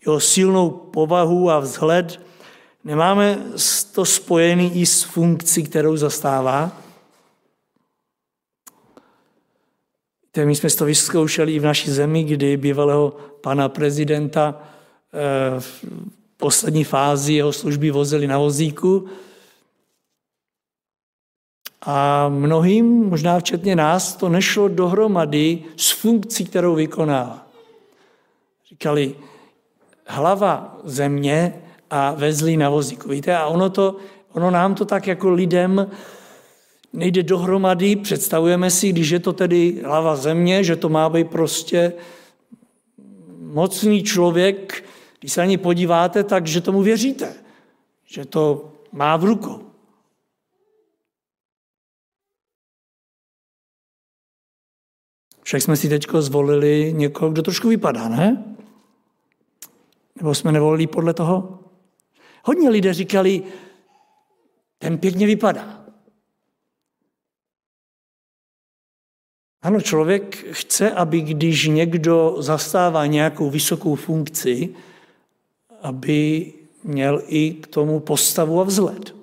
jeho 0.05 0.19
silnou 0.19 0.69
povahu 0.69 1.51
a 1.51 1.59
vzhled, 1.59 2.21
nemáme 2.83 3.37
to 3.91 4.05
spojený 4.05 4.81
i 4.81 4.85
s 4.85 5.03
funkcí, 5.03 5.63
kterou 5.63 5.97
zastává. 5.97 6.71
My 10.45 10.55
jsme 10.55 10.69
to 10.69 10.85
vyzkoušeli 10.85 11.55
i 11.55 11.59
v 11.59 11.63
naší 11.63 11.91
zemi, 11.91 12.23
kdy 12.23 12.57
bývalého 12.57 13.17
pana 13.41 13.69
prezidenta 13.69 14.55
eh, 14.59 14.74
v 15.59 15.85
poslední 16.37 16.83
fázi 16.83 17.33
jeho 17.33 17.53
služby 17.53 17.91
vozili 17.91 18.27
na 18.27 18.37
vozíku. 18.37 19.07
A 21.81 22.29
mnohým, 22.29 23.09
možná 23.09 23.39
včetně 23.39 23.75
nás, 23.75 24.15
to 24.15 24.29
nešlo 24.29 24.67
dohromady 24.67 25.63
s 25.77 25.91
funkcí, 25.91 26.45
kterou 26.45 26.75
vykonává. 26.75 27.47
Říkali, 28.69 29.15
hlava 30.05 30.77
země 30.83 31.53
a 31.89 32.11
vezli 32.11 32.57
na 32.57 32.69
vozíku. 32.69 33.09
Víte, 33.09 33.37
a 33.37 33.47
ono, 33.47 33.69
to, 33.69 33.95
ono 34.33 34.51
nám 34.51 34.75
to 34.75 34.85
tak 34.85 35.07
jako 35.07 35.29
lidem 35.29 35.91
nejde 36.93 37.23
dohromady. 37.23 37.95
Představujeme 37.95 38.71
si, 38.71 38.89
když 38.89 39.09
je 39.09 39.19
to 39.19 39.33
tedy 39.33 39.81
hlava 39.85 40.15
země, 40.15 40.63
že 40.63 40.75
to 40.75 40.89
má 40.89 41.09
být 41.09 41.29
prostě 41.29 41.93
mocný 43.39 44.03
člověk, 44.03 44.84
když 45.25 45.33
se 45.33 45.41
na 45.41 45.45
ní 45.45 45.57
podíváte, 45.57 46.23
tak 46.23 46.47
že 46.47 46.61
tomu 46.61 46.81
věříte, 46.81 47.35
že 48.05 48.25
to 48.25 48.71
má 48.91 49.17
v 49.17 49.23
rukou. 49.23 49.71
Však 55.43 55.61
jsme 55.61 55.77
si 55.77 55.89
teď 55.89 56.07
zvolili 56.19 56.93
někoho, 56.93 57.31
kdo 57.31 57.41
trošku 57.41 57.67
vypadá, 57.67 58.09
ne? 58.09 58.55
Nebo 60.15 60.35
jsme 60.35 60.51
nevolili 60.51 60.87
podle 60.87 61.13
toho? 61.13 61.59
Hodně 62.43 62.69
lidé 62.69 62.93
říkali, 62.93 63.43
ten 64.77 64.97
pěkně 64.97 65.25
vypadá. 65.25 65.85
Ano, 69.61 69.81
člověk 69.81 70.35
chce, 70.51 70.91
aby 70.91 71.21
když 71.21 71.67
někdo 71.67 72.35
zastává 72.39 73.05
nějakou 73.05 73.49
vysokou 73.49 73.95
funkci, 73.95 74.75
aby 75.85 76.53
měl 76.83 77.21
i 77.27 77.53
k 77.53 77.67
tomu 77.67 77.99
postavu 77.99 78.61
a 78.61 78.63
vzhled. 78.63 79.15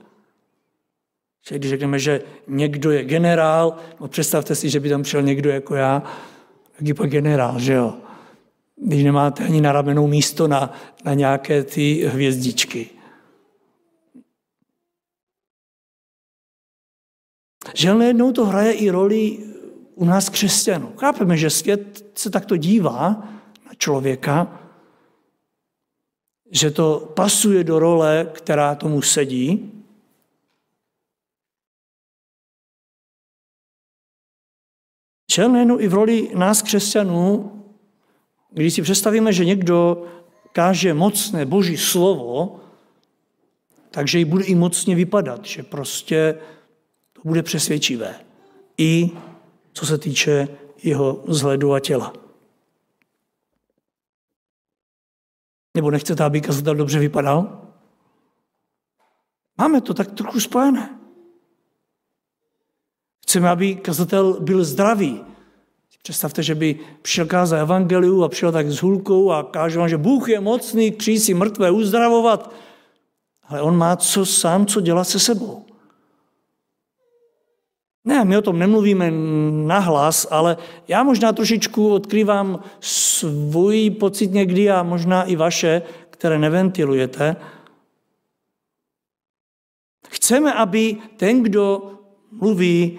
Že 1.49 1.59
když 1.59 1.71
řekneme, 1.71 1.99
že 1.99 2.23
někdo 2.49 2.91
je 2.91 3.05
generál, 3.05 3.77
no 4.01 4.09
představte 4.09 4.55
si, 4.55 4.71
že 4.71 4.81
by 4.81 4.89
tam 4.89 5.03
přišel 5.03 5.23
někdo 5.23 5.51
jako 5.51 5.75
já, 5.75 6.03
je 6.81 6.95
pak 6.95 7.11
generál, 7.11 7.59
že 7.59 7.73
jo? 7.73 7.95
když 8.77 9.05
nemáte 9.05 9.45
ani 9.45 9.61
na 9.61 9.73
ramenou 9.73 10.07
místo 10.07 10.49
na, 10.49 10.73
na 11.05 11.15
nějaké 11.15 11.63
ty 11.63 12.05
hvězdičky. 12.07 12.91
Že 17.75 17.95
najednou 17.95 18.33
to 18.33 18.47
hraje 18.47 18.73
i 18.73 18.91
roli 18.91 19.39
u 19.95 20.05
nás 20.05 20.29
křesťanů. 20.29 20.93
Chápeme, 20.97 21.37
že 21.37 21.51
svět 21.51 22.05
se 22.15 22.31
takto 22.31 22.57
dívá 22.57 23.09
na 23.67 23.75
člověka, 23.79 24.61
že 26.53 26.71
to 26.71 27.13
pasuje 27.17 27.65
do 27.65 27.79
role, 27.79 28.31
která 28.33 28.75
tomu 28.75 29.03
sedí. 29.03 29.73
Že 35.33 35.49
nejenom 35.49 35.81
i 35.81 35.89
v 35.89 35.95
roli 35.95 36.31
nás 36.35 36.63
křesťanů 36.63 37.63
když 38.53 38.75
si 38.75 38.83
představíme, 38.83 39.33
že 39.33 39.45
někdo 39.45 40.05
káže 40.53 40.95
mocné 40.95 41.47
boží 41.47 41.77
slovo, 41.77 42.61
takže 43.91 44.19
ji 44.19 44.25
bude 44.25 44.45
i 44.45 44.55
mocně 44.55 44.95
vypadat, 44.95 45.45
že 45.45 45.63
prostě 45.63 46.39
to 47.13 47.21
bude 47.25 47.43
přesvědčivé. 47.43 48.15
I 48.79 49.11
co 49.73 49.87
se 49.87 49.99
týče 49.99 50.49
jeho 50.83 51.25
vzhledu 51.27 51.73
a 51.73 51.81
těla. 51.81 52.22
Nebo 55.75 55.91
nechcete, 55.91 56.25
aby 56.25 56.41
kazatel 56.41 56.75
dobře 56.75 56.99
vypadal? 56.99 57.69
Máme 59.59 59.81
to 59.81 59.95
tak 59.95 60.13
trochu 60.13 60.41
spojené. 60.41 60.99
Chceme, 63.23 63.49
aby 63.49 63.75
kazatel 63.75 64.41
byl 64.41 64.65
zdravý, 64.65 65.25
Představte, 66.03 66.43
že 66.43 66.55
by 66.55 66.79
přišel 67.03 67.27
kázat 67.27 67.61
evangeliu 67.61 68.25
a 68.25 68.29
přišel 68.29 68.53
tak 68.53 68.71
s 68.71 68.83
hulkou 68.83 69.31
a 69.31 69.43
káže 69.43 69.79
vám, 69.79 69.89
že 69.89 69.97
Bůh 69.97 70.29
je 70.29 70.41
mocný, 70.41 70.97
si 71.01 71.35
mrtvé 71.35 71.71
uzdravovat. 71.71 72.55
Ale 73.45 73.63
on 73.63 73.77
má 73.77 73.97
co 73.97 74.27
sám, 74.27 74.67
co 74.67 74.81
dělat 74.81 75.05
se 75.05 75.19
sebou. 75.19 75.65
Ne, 78.05 78.25
my 78.25 78.37
o 78.37 78.43
tom 78.43 78.59
nemluvíme 78.59 79.11
nahlas, 79.67 80.27
ale 80.31 80.57
já 80.89 81.03
možná 81.03 81.33
trošičku 81.33 81.95
odkrývám 81.95 82.63
svůj 82.81 83.91
pocit 83.91 84.33
někdy 84.33 84.71
a 84.71 84.83
možná 84.83 85.23
i 85.23 85.37
vaše, 85.37 85.83
které 86.11 86.39
neventilujete. 86.39 87.37
Chceme, 90.09 90.53
aby 90.53 90.97
ten, 91.17 91.43
kdo 91.43 91.93
mluví 92.31 92.99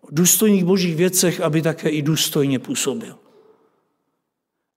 o 0.00 0.08
důstojných 0.10 0.64
božích 0.64 0.96
věcech, 0.96 1.40
aby 1.40 1.62
také 1.62 1.88
i 1.88 2.02
důstojně 2.02 2.58
působil. 2.58 3.19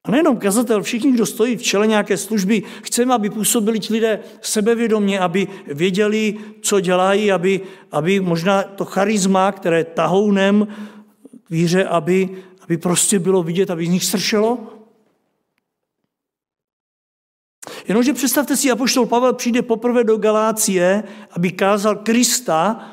A 0.04 0.12
nejenom 0.12 0.38
kazatel, 0.38 0.84
všichni, 0.84 1.12
kdo 1.12 1.26
stojí 1.26 1.58
v 1.58 1.64
čele 1.64 1.88
nějaké 1.88 2.18
služby, 2.18 2.64
chceme, 2.82 3.14
aby 3.14 3.30
působili 3.30 3.80
ti 3.80 3.94
lidé 3.94 4.20
sebevědomě, 4.42 5.20
aby 5.20 5.48
věděli, 5.68 6.38
co 6.62 6.80
dělají, 6.80 7.32
aby, 7.32 7.62
aby 7.92 8.20
možná 8.20 8.64
to 8.64 8.86
charisma, 8.86 9.52
které 9.52 9.84
tahounem 9.84 10.68
k 11.44 11.50
víře, 11.50 11.86
aby, 11.86 12.44
aby 12.62 12.78
prostě 12.78 13.20
bylo 13.20 13.44
vidět, 13.44 13.72
aby 13.72 13.86
z 13.86 13.90
nich 13.90 14.06
sršelo. 14.06 14.74
Jenomže 17.88 18.14
představte 18.14 18.58
si, 18.58 18.72
apoštol 18.72 19.06
Pavel 19.06 19.34
přijde 19.34 19.62
poprvé 19.62 20.04
do 20.04 20.18
Galácie, 20.18 21.04
aby 21.32 21.52
kázal 21.52 21.96
Krista, 21.96 22.90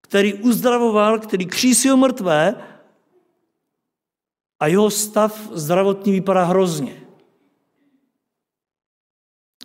který 0.00 0.34
uzdravoval, 0.34 1.18
který 1.18 1.46
křísil 1.46 1.96
mrtvé, 1.96 2.54
a 4.64 4.66
jeho 4.66 4.90
stav 4.90 5.50
zdravotní 5.52 6.12
vypadá 6.12 6.44
hrozně. 6.44 6.96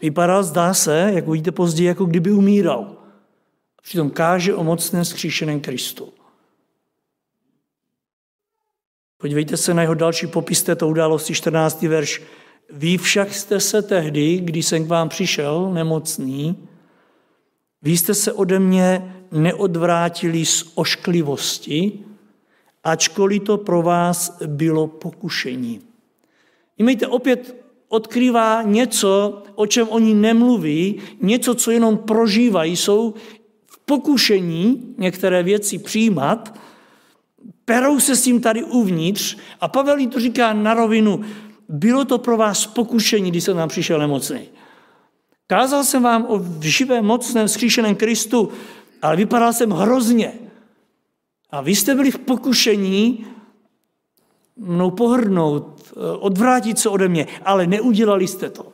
Vypadá, 0.01 0.43
zdá 0.43 0.73
se, 0.73 1.11
jak 1.13 1.27
uvidíte 1.27 1.51
později, 1.51 1.87
jako 1.87 2.05
kdyby 2.05 2.31
umíral. 2.31 2.95
Přitom 3.81 4.09
káže 4.09 4.55
o 4.55 4.63
mocném 4.63 5.05
skříšeném 5.05 5.61
Kristu. 5.61 6.13
Podívejte 9.17 9.57
se 9.57 9.73
na 9.73 9.81
jeho 9.81 9.93
další 9.93 10.27
popis 10.27 10.63
této 10.63 10.87
události, 10.87 11.33
14. 11.33 11.81
verš. 11.81 12.21
Vy 12.69 12.97
však 12.97 13.33
jste 13.33 13.59
se 13.59 13.81
tehdy, 13.81 14.37
když 14.37 14.65
jsem 14.65 14.85
k 14.85 14.87
vám 14.87 15.09
přišel, 15.09 15.73
nemocný, 15.73 16.67
vy 17.81 17.97
jste 17.97 18.13
se 18.13 18.33
ode 18.33 18.59
mě 18.59 19.15
neodvrátili 19.31 20.45
z 20.45 20.71
ošklivosti, 20.75 21.99
ačkoliv 22.83 23.43
to 23.43 23.57
pro 23.57 23.81
vás 23.81 24.37
bylo 24.45 24.87
pokušení. 24.87 25.81
Vnímejte, 26.77 27.07
opět 27.07 27.55
odkrývá 27.89 28.61
něco, 28.61 29.43
o 29.55 29.65
čem 29.65 29.87
oni 29.89 30.13
nemluví, 30.13 31.01
něco, 31.21 31.55
co 31.55 31.71
jenom 31.71 31.97
prožívají, 31.97 32.75
jsou 32.75 33.13
v 33.65 33.79
pokušení 33.85 34.95
některé 34.97 35.43
věci 35.43 35.77
přijímat, 35.77 36.59
perou 37.65 37.99
se 37.99 38.15
s 38.15 38.23
tím 38.23 38.41
tady 38.41 38.63
uvnitř 38.63 39.37
a 39.61 39.67
Pavel 39.67 40.07
to 40.07 40.19
říká 40.19 40.53
na 40.53 40.73
rovinu, 40.73 41.21
bylo 41.69 42.05
to 42.05 42.17
pro 42.17 42.37
vás 42.37 42.65
pokušení, 42.65 43.31
když 43.31 43.43
jsem 43.43 43.57
tam 43.57 43.69
přišel 43.69 43.99
nemocný. 43.99 44.39
Kázal 45.47 45.83
jsem 45.83 46.03
vám 46.03 46.25
o 46.29 46.41
živém, 46.61 47.05
mocném, 47.05 47.47
skříšeném 47.47 47.95
Kristu, 47.95 48.49
ale 49.01 49.15
vypadal 49.15 49.53
jsem 49.53 49.69
hrozně. 49.69 50.33
A 51.51 51.61
vy 51.61 51.75
jste 51.75 51.95
byli 51.95 52.11
v 52.11 52.19
pokušení 52.19 53.25
mnou 54.57 54.91
pohrdnout, 54.91 55.91
eh, 55.91 56.17
odvrátit 56.19 56.79
se 56.79 56.89
ode 56.89 57.07
mě, 57.07 57.27
ale 57.45 57.67
neudělali 57.67 58.27
jste 58.27 58.49
to. 58.49 58.73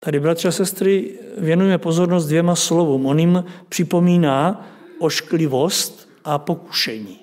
Tady, 0.00 0.20
bratři 0.20 0.48
a 0.48 0.52
sestry, 0.52 1.18
věnujeme 1.38 1.78
pozornost 1.78 2.26
dvěma 2.26 2.56
slovům. 2.56 3.06
On 3.06 3.18
jim 3.18 3.44
připomíná 3.68 4.66
ošklivost 4.98 6.08
a 6.24 6.38
pokušení. 6.38 7.20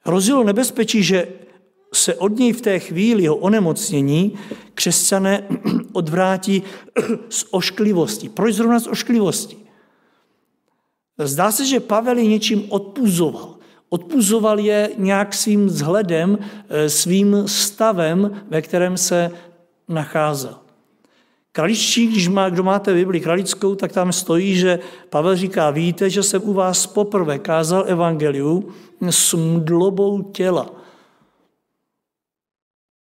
Hrozilo 0.00 0.44
nebezpečí, 0.44 1.02
že 1.02 1.28
se 1.94 2.14
od 2.14 2.38
něj 2.38 2.52
v 2.52 2.60
té 2.60 2.78
chvíli 2.78 3.22
jeho 3.22 3.36
onemocnění 3.36 4.38
křesťané 4.74 5.48
odvrátí 5.92 6.62
z 7.28 7.44
ošklivosti. 7.50 8.28
Proč 8.28 8.54
zrovna 8.54 8.80
z 8.80 8.86
ošklivosti? 8.86 9.56
Zdá 11.18 11.52
se, 11.52 11.66
že 11.66 11.80
Pavel 11.80 12.18
je 12.18 12.26
něčím 12.26 12.64
odpuzoval. 12.68 13.54
Odpuzoval 13.88 14.58
je 14.58 14.90
nějak 14.96 15.34
svým 15.34 15.66
vzhledem, 15.66 16.38
eh, 16.68 16.90
svým 16.90 17.42
stavem, 17.46 18.42
ve 18.48 18.62
kterém 18.62 18.96
se 18.96 19.30
nacházel. 19.88 20.56
Kraličtí, 21.52 22.06
když 22.06 22.28
má, 22.28 22.48
kdo 22.48 22.62
máte 22.62 22.94
Bibli 22.94 23.20
kralickou, 23.20 23.74
tak 23.74 23.92
tam 23.92 24.12
stojí, 24.12 24.56
že 24.56 24.78
Pavel 25.10 25.36
říká, 25.36 25.70
víte, 25.70 26.10
že 26.10 26.22
jsem 26.22 26.42
u 26.44 26.52
vás 26.52 26.86
poprvé 26.86 27.38
kázal 27.38 27.84
evangeliu 27.86 28.68
s 29.10 29.34
mdlobou 29.34 30.22
těla. 30.22 30.70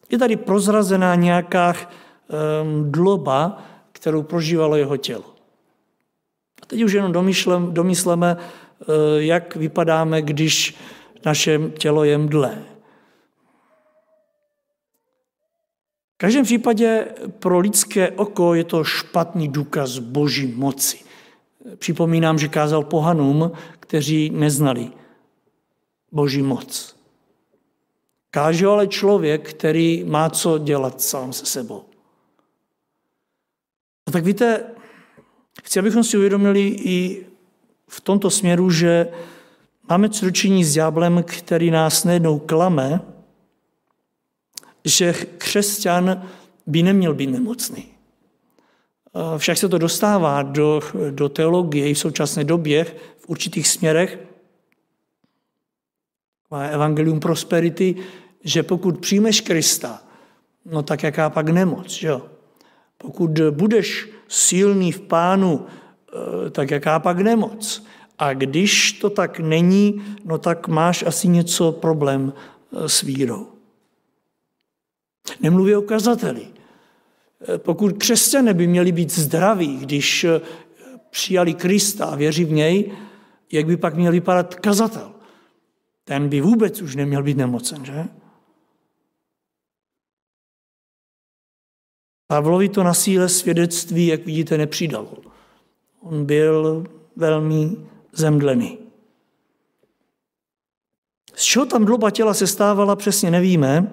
Je 0.09 0.17
tady 0.17 0.35
prozrazená 0.35 1.15
nějaká 1.15 1.75
mdloba, 2.63 3.63
kterou 3.91 4.23
prožívalo 4.23 4.75
jeho 4.75 4.97
tělo. 4.97 5.35
A 6.61 6.65
teď 6.65 6.83
už 6.83 6.93
jenom 6.93 7.11
domysleme, 7.71 8.37
eh, 8.37 8.85
jak 9.17 9.55
vypadáme, 9.55 10.21
když 10.21 10.75
naše 11.25 11.59
tělo 11.77 12.03
je 12.03 12.17
mdlé. 12.17 12.63
V 16.13 16.17
každém 16.17 16.43
případě 16.43 17.07
pro 17.39 17.59
lidské 17.59 18.11
oko 18.11 18.53
je 18.53 18.63
to 18.63 18.83
špatný 18.83 19.47
důkaz 19.47 19.99
boží 19.99 20.47
moci. 20.47 20.99
Připomínám, 21.75 22.39
že 22.39 22.47
kázal 22.47 22.83
pohanům, 22.83 23.51
kteří 23.79 24.29
neznali 24.29 24.91
boží 26.11 26.41
moc. 26.41 26.96
Káže 28.31 28.67
ale 28.67 28.87
člověk, 28.87 29.49
který 29.49 30.03
má 30.03 30.29
co 30.29 30.57
dělat 30.57 31.01
sám 31.01 31.33
se 31.33 31.45
sebou. 31.45 31.83
A 34.07 34.11
tak 34.11 34.23
víte, 34.23 34.63
chci, 35.63 35.79
abychom 35.79 36.03
si 36.03 36.17
uvědomili 36.17 36.67
i 36.67 37.25
v 37.89 38.01
tomto 38.01 38.29
směru, 38.29 38.71
že 38.71 39.07
máme 39.89 40.09
co 40.09 40.25
s 40.63 40.73
ďáblem, 40.73 41.23
který 41.23 41.71
nás 41.71 42.03
nejednou 42.03 42.39
klame, 42.39 43.01
že 44.85 45.13
křesťan 45.13 46.27
by 46.67 46.83
neměl 46.83 47.13
být 47.13 47.27
nemocný. 47.27 47.85
Však 49.37 49.57
se 49.57 49.69
to 49.69 49.77
dostává 49.77 50.41
do, 50.41 50.81
do 51.09 51.29
teologie 51.29 51.93
v 51.93 51.99
současné 51.99 52.43
době 52.43 52.83
v 53.17 53.29
určitých 53.29 53.67
směrech. 53.67 54.26
Evangelium 56.51 57.19
prosperity, 57.19 57.95
že 58.43 58.63
pokud 58.63 58.99
přijmeš 58.99 59.41
Krista, 59.41 60.01
no 60.65 60.83
tak 60.83 61.03
jaká 61.03 61.29
pak 61.29 61.49
nemoc, 61.49 62.01
jo? 62.01 62.21
Pokud 62.97 63.39
budeš 63.51 64.09
silný 64.27 64.91
v 64.91 65.01
pánu, 65.01 65.65
eh, 65.65 66.49
tak 66.49 66.71
jaká 66.71 66.99
pak 66.99 67.19
nemoc? 67.19 67.85
A 68.19 68.33
když 68.33 68.91
to 68.91 69.09
tak 69.09 69.39
není, 69.39 70.01
no 70.25 70.37
tak 70.37 70.67
máš 70.67 71.03
asi 71.03 71.27
něco 71.27 71.71
problém 71.71 72.33
eh, 72.33 72.89
s 72.89 73.01
vírou. 73.01 73.47
Nemluví 75.39 75.75
o 75.75 75.81
kazateli. 75.81 76.47
Eh, 76.47 77.57
pokud 77.57 77.97
křesťané 77.97 78.53
by 78.53 78.67
měli 78.67 78.91
být 78.91 79.11
zdraví, 79.11 79.77
když 79.77 80.25
přijali 81.09 81.53
Krista 81.53 82.05
a 82.05 82.15
věří 82.15 82.45
v 82.45 82.51
něj, 82.51 82.91
jak 83.51 83.65
by 83.65 83.77
pak 83.77 83.95
měl 83.95 84.11
vypadat 84.11 84.55
kazatel? 84.55 85.16
Ten 86.07 86.29
by 86.29 86.41
vůbec 86.41 86.81
už 86.81 86.95
neměl 86.95 87.23
být 87.23 87.37
nemocen, 87.37 87.85
že? 87.85 88.05
Pavlovi 92.27 92.69
to 92.69 92.83
na 92.83 92.93
síle 92.93 93.29
svědectví, 93.29 94.07
jak 94.07 94.25
vidíte, 94.25 94.57
nepřidalo. 94.57 95.13
On 96.01 96.25
byl 96.25 96.85
velmi 97.15 97.77
zemdlený. 98.11 98.77
Z 101.35 101.43
čeho 101.43 101.65
tam 101.65 101.85
dloba 101.85 102.11
těla 102.11 102.33
se 102.33 102.47
stávala, 102.47 102.95
přesně 102.95 103.31
nevíme, 103.31 103.91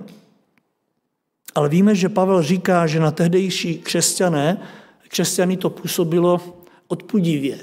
ale 1.55 1.69
víme, 1.69 1.95
že 1.95 2.09
Pavel 2.09 2.43
říká, 2.43 2.87
že 2.87 3.01
na 3.01 3.11
tehdejší 3.11 3.79
křesťané, 3.79 4.69
křesťany 5.09 5.57
to 5.57 5.71
působilo 5.71 6.41
odpudivě, 6.89 7.59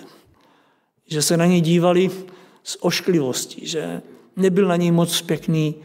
že 1.08 1.22
se 1.22 1.38
na 1.38 1.46
ně 1.46 1.62
dívali 1.62 2.12
s 2.64 2.84
ošklivostí, 2.84 3.68
že 3.68 4.02
nebyl 4.36 4.68
na 4.68 4.76
něj 4.76 4.92
moc 4.92 5.22
pěkný 5.22 5.76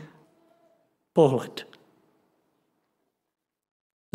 pohled. 1.12 1.66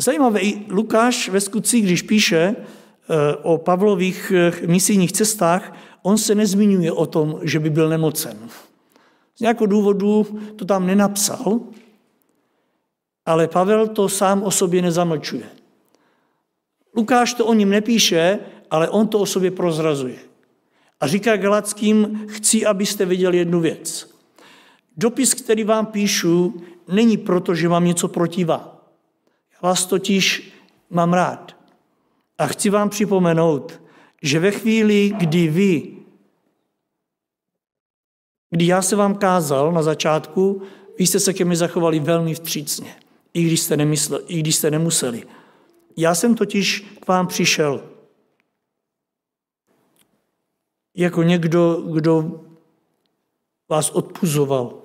Zajímavé, 0.00 0.40
i 0.40 0.72
Lukáš 0.72 1.28
ve 1.28 1.40
skutcích, 1.40 1.84
když 1.84 2.02
píše 2.02 2.56
eh, 2.56 3.36
o 3.42 3.58
Pavlových 3.58 4.32
eh, 4.34 4.66
misijních 4.66 5.12
cestách, 5.12 5.76
on 6.02 6.18
se 6.18 6.34
nezmiňuje 6.34 6.92
o 6.92 7.06
tom, 7.06 7.40
že 7.42 7.60
by 7.60 7.70
byl 7.70 7.88
nemocen. 7.88 8.48
Z 9.36 9.40
nějakého 9.40 9.66
důvodu 9.66 10.26
to 10.56 10.64
tam 10.64 10.86
nenapsal, 10.86 11.60
ale 13.26 13.48
Pavel 13.48 13.88
to 13.88 14.08
sám 14.08 14.42
o 14.42 14.50
sobě 14.50 14.82
nezamlčuje. 14.82 15.46
Lukáš 16.96 17.34
to 17.34 17.46
o 17.46 17.54
ním 17.54 17.70
nepíše, 17.70 18.38
ale 18.70 18.88
on 18.88 19.08
to 19.08 19.18
o 19.18 19.26
sobě 19.26 19.50
prozrazuje. 19.50 20.18
A 21.00 21.06
říká 21.06 21.36
Galackým, 21.36 22.26
chci, 22.28 22.66
abyste 22.66 23.04
viděli 23.04 23.38
jednu 23.38 23.60
věc. 23.60 24.11
Dopis, 24.96 25.34
který 25.34 25.64
vám 25.64 25.86
píšu, 25.86 26.62
není 26.88 27.16
proto, 27.16 27.54
že 27.54 27.68
mám 27.68 27.84
něco 27.84 28.08
proti 28.08 28.44
vám 28.44 28.72
Vás 29.62 29.86
totiž 29.86 30.52
mám 30.90 31.12
rád. 31.12 31.56
A 32.38 32.46
chci 32.46 32.70
vám 32.70 32.90
připomenout, 32.90 33.80
že 34.22 34.38
ve 34.38 34.50
chvíli, 34.50 35.12
kdy 35.18 35.48
vy, 35.48 35.96
kdy 38.50 38.66
já 38.66 38.82
se 38.82 38.96
vám 38.96 39.14
kázal 39.14 39.72
na 39.72 39.82
začátku, 39.82 40.62
vy 40.98 41.06
jste 41.06 41.20
se 41.20 41.32
ke 41.32 41.44
mně 41.44 41.56
zachovali 41.56 42.00
velmi 42.00 42.34
vstřícně, 42.34 42.96
i 43.34 43.42
když 43.42 43.60
jste, 43.60 43.76
nemysle, 43.76 44.20
i 44.26 44.40
když 44.40 44.56
jste 44.56 44.70
nemuseli. 44.70 45.26
Já 45.96 46.14
jsem 46.14 46.34
totiž 46.34 46.80
k 47.00 47.08
vám 47.08 47.26
přišel 47.26 47.84
jako 50.96 51.22
někdo, 51.22 51.82
kdo 51.92 52.40
vás 53.68 53.90
odpuzoval 53.90 54.81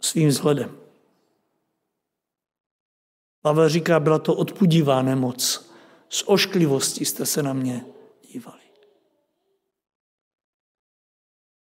svým 0.00 0.28
vzhledem. 0.28 0.76
Pavel 3.42 3.68
říká, 3.68 4.00
byla 4.00 4.18
to 4.18 4.34
odpudivá 4.34 5.02
nemoc. 5.02 5.70
Z 6.08 6.22
ošklivosti 6.26 7.04
jste 7.04 7.26
se 7.26 7.42
na 7.42 7.52
mě 7.52 7.84
dívali. 8.32 8.60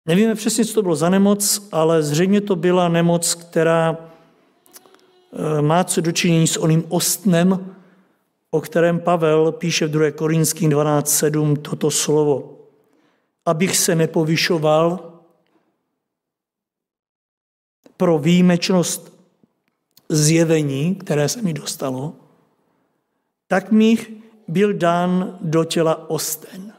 Nevíme 0.05 0.35
přesně, 0.35 0.65
co 0.65 0.73
to 0.73 0.81
bylo 0.81 0.95
za 0.95 1.09
nemoc, 1.09 1.67
ale 1.71 2.03
zřejmě 2.03 2.41
to 2.41 2.55
byla 2.55 2.87
nemoc, 2.87 3.35
která 3.35 3.97
eh, 3.97 5.61
má 5.61 5.83
co 5.83 6.01
dočinění 6.01 6.47
s 6.47 6.57
oným 6.57 6.83
ostnem, 6.89 7.75
o 8.51 8.61
kterém 8.61 8.99
Pavel 8.99 9.51
píše 9.51 9.85
v 9.87 9.91
2. 9.91 10.11
Korinským 10.11 10.71
12.7 10.71 11.57
toto 11.57 11.91
slovo. 11.91 12.57
Abych 13.45 13.77
se 13.77 13.95
nepovyšoval 13.95 15.12
pro 18.03 18.19
výjimečnost 18.19 19.15
zjevení, 20.09 20.95
které 20.95 21.29
se 21.29 21.41
mi 21.41 21.53
dostalo, 21.53 22.13
tak 23.47 23.71
mi 23.71 23.97
byl 24.47 24.73
dán 24.73 25.37
do 25.41 25.63
těla 25.63 26.09
osten. 26.09 26.73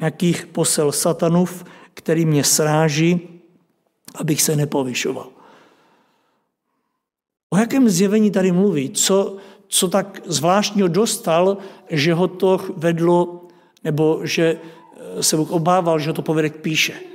Jakých 0.00 0.46
posel 0.46 0.92
satanův, 0.92 1.64
který 1.94 2.24
mě 2.24 2.44
sráží, 2.44 3.28
abych 4.14 4.42
se 4.42 4.56
nepovyšoval. 4.56 5.28
O 7.50 7.56
jakém 7.56 7.88
zjevení 7.88 8.30
tady 8.30 8.52
mluví? 8.52 8.90
Co, 8.90 9.36
co 9.68 9.88
tak 9.88 10.22
zvláštního 10.24 10.88
dostal, 10.88 11.56
že 11.90 12.14
ho 12.14 12.28
to 12.28 12.60
vedlo, 12.76 13.48
nebo 13.84 14.20
že 14.24 14.56
eh, 14.56 15.22
se 15.22 15.36
obával, 15.36 15.98
že 15.98 16.10
ho 16.10 16.14
to 16.14 16.22
povede 16.22 16.50
k 16.50 16.60
píše. 16.64 17.09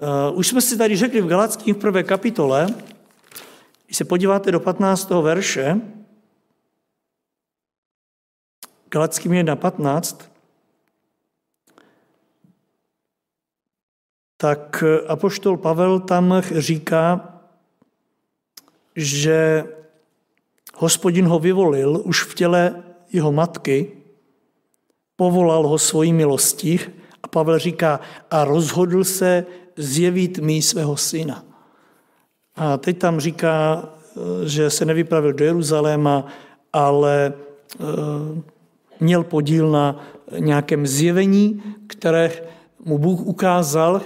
Uh, 0.00 0.38
už 0.38 0.48
jsme 0.48 0.60
si 0.60 0.78
tady 0.78 0.96
řekli 0.96 1.20
v 1.20 1.26
Galackým 1.26 1.74
v 1.74 1.78
prvé 1.78 2.02
kapitole, 2.02 2.66
když 3.86 3.96
se 3.96 4.04
podíváte 4.04 4.52
do 4.52 4.60
15. 4.60 5.10
verše, 5.10 5.80
Galackým 8.88 9.32
1.15, 9.32 10.30
tak 14.36 14.84
apoštol 15.08 15.56
Pavel 15.56 16.00
tam 16.00 16.42
říká, 16.56 17.40
že 18.96 19.64
hospodin 20.74 21.26
ho 21.26 21.38
vyvolil 21.38 22.02
už 22.04 22.22
v 22.22 22.34
těle 22.34 22.82
jeho 23.12 23.32
matky, 23.32 23.92
povolal 25.16 25.68
ho 25.68 25.78
svojí 25.78 26.12
milostí 26.12 26.80
a 27.22 27.28
Pavel 27.28 27.58
říká, 27.58 28.00
a 28.30 28.44
rozhodl 28.44 29.04
se 29.04 29.46
zjevit 29.76 30.38
mi 30.38 30.62
svého 30.62 30.96
syna. 30.96 31.44
A 32.56 32.76
teď 32.76 32.98
tam 32.98 33.20
říká, 33.20 33.88
že 34.44 34.70
se 34.70 34.84
nevypravil 34.84 35.32
do 35.32 35.44
Jeruzaléma, 35.44 36.26
ale 36.72 37.32
eh, 37.32 37.84
měl 39.00 39.24
podíl 39.24 39.70
na 39.70 40.04
nějakém 40.38 40.86
zjevení, 40.86 41.62
které 41.86 42.32
mu 42.84 42.98
Bůh 42.98 43.20
ukázal, 43.20 44.00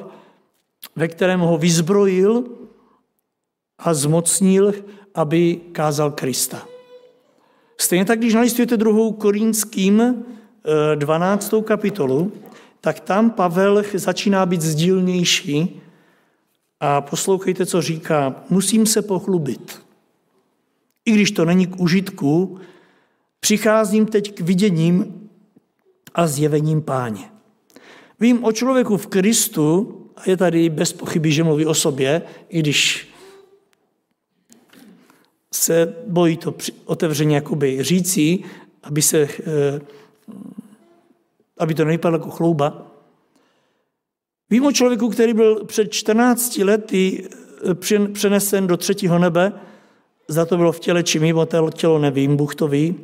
ve 0.97 1.09
kterém 1.09 1.41
ho 1.41 1.59
vyzbrojil 1.59 2.45
a 3.79 3.95
zmocnil, 3.95 4.73
aby 5.15 5.61
kázal 5.73 6.11
Krista. 6.11 6.67
Stejně 7.81 8.05
tak, 8.05 8.19
když 8.19 8.35
nalistujete 8.35 8.77
druhou 8.77 9.13
Korínským 9.13 10.25
12. 10.95 11.55
Eh, 11.55 11.63
kapitolu, 11.63 12.33
tak 12.81 13.01
tam 13.01 13.31
Pavel 13.31 13.83
začíná 13.95 14.47
být 14.47 14.63
sdílnější 14.63 15.81
a 16.81 17.01
poslouchejte, 17.01 17.67
co 17.67 17.83
říká. 17.83 18.45
Musím 18.51 18.87
se 18.87 19.03
pochlubit. 19.03 19.83
I 21.05 21.13
když 21.13 21.31
to 21.31 21.45
není 21.45 21.67
k 21.67 21.81
užitku, 21.81 22.61
přicházím 23.41 24.07
teď 24.07 24.35
k 24.35 24.41
viděním 24.41 25.29
a 26.15 26.27
zjevením 26.27 26.83
páně. 26.83 27.31
Vím 28.21 28.45
o 28.45 28.53
člověku 28.53 28.97
v 28.97 29.07
Kristu, 29.07 29.95
a 30.17 30.31
je 30.31 30.37
tady 30.37 30.69
bez 30.69 30.93
pochyby, 30.93 31.33
že 31.33 31.45
mluví 31.45 31.67
o 31.67 31.75
sobě, 31.75 32.23
i 32.49 32.59
když 32.61 33.09
se 35.53 35.95
bojí 36.07 36.37
to 36.37 36.55
otevřeně 36.85 37.35
jakoby 37.35 37.83
říci, 37.83 38.39
aby, 38.83 39.03
se, 39.03 39.19
eh, 39.19 39.81
aby 41.59 41.75
to 41.75 41.85
nevypadlo 41.85 42.19
jako 42.19 42.31
chlouba. 42.31 42.87
Vím 44.51 44.67
o 44.67 44.73
člověku, 44.73 45.09
který 45.09 45.35
byl 45.35 45.65
před 45.65 45.93
14 45.93 46.59
lety 46.59 47.29
eh, 47.71 48.09
přenesen 48.13 48.67
do 48.67 48.77
třetího 48.77 49.19
nebe, 49.19 49.53
za 50.29 50.45
to 50.45 50.57
bylo 50.57 50.73
v 50.73 50.81
těle 50.81 51.03
či 51.03 51.19
mimo 51.19 51.47
tělo, 51.71 51.99
nevím, 51.99 52.37
Bůh 52.37 52.55
to 52.55 52.69
ví. 52.69 52.97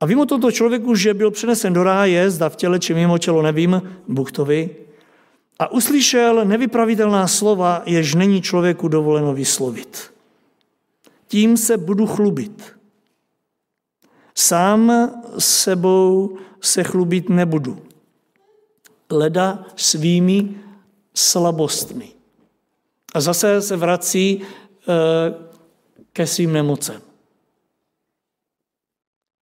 A 0.00 0.06
vím 0.06 0.20
o 0.20 0.26
tomto 0.26 0.52
člověku, 0.52 0.94
že 0.94 1.14
byl 1.14 1.30
přenesen 1.30 1.72
do 1.72 1.82
ráje, 1.82 2.30
zda 2.30 2.48
v 2.48 2.56
těle 2.56 2.78
či 2.78 2.94
mimo 2.94 3.18
tělo, 3.18 3.42
nevím, 3.42 3.82
Bůh 4.08 4.32
to 4.32 4.44
ví. 4.44 4.70
A 5.58 5.72
uslyšel 5.72 6.44
nevypravitelná 6.44 7.28
slova, 7.28 7.82
jež 7.86 8.14
není 8.14 8.42
člověku 8.42 8.88
dovoleno 8.88 9.34
vyslovit. 9.34 10.12
Tím 11.28 11.56
se 11.56 11.76
budu 11.76 12.06
chlubit. 12.06 12.76
Sám 14.34 15.10
sebou 15.38 16.38
se 16.60 16.84
chlubit 16.84 17.28
nebudu. 17.28 17.82
Leda 19.10 19.64
svými 19.76 20.54
slabostmi. 21.14 22.12
A 23.14 23.20
zase 23.20 23.62
se 23.62 23.76
vrací 23.76 24.42
eh, 24.42 25.34
ke 26.12 26.26
svým 26.26 26.52
nemocem. 26.52 27.02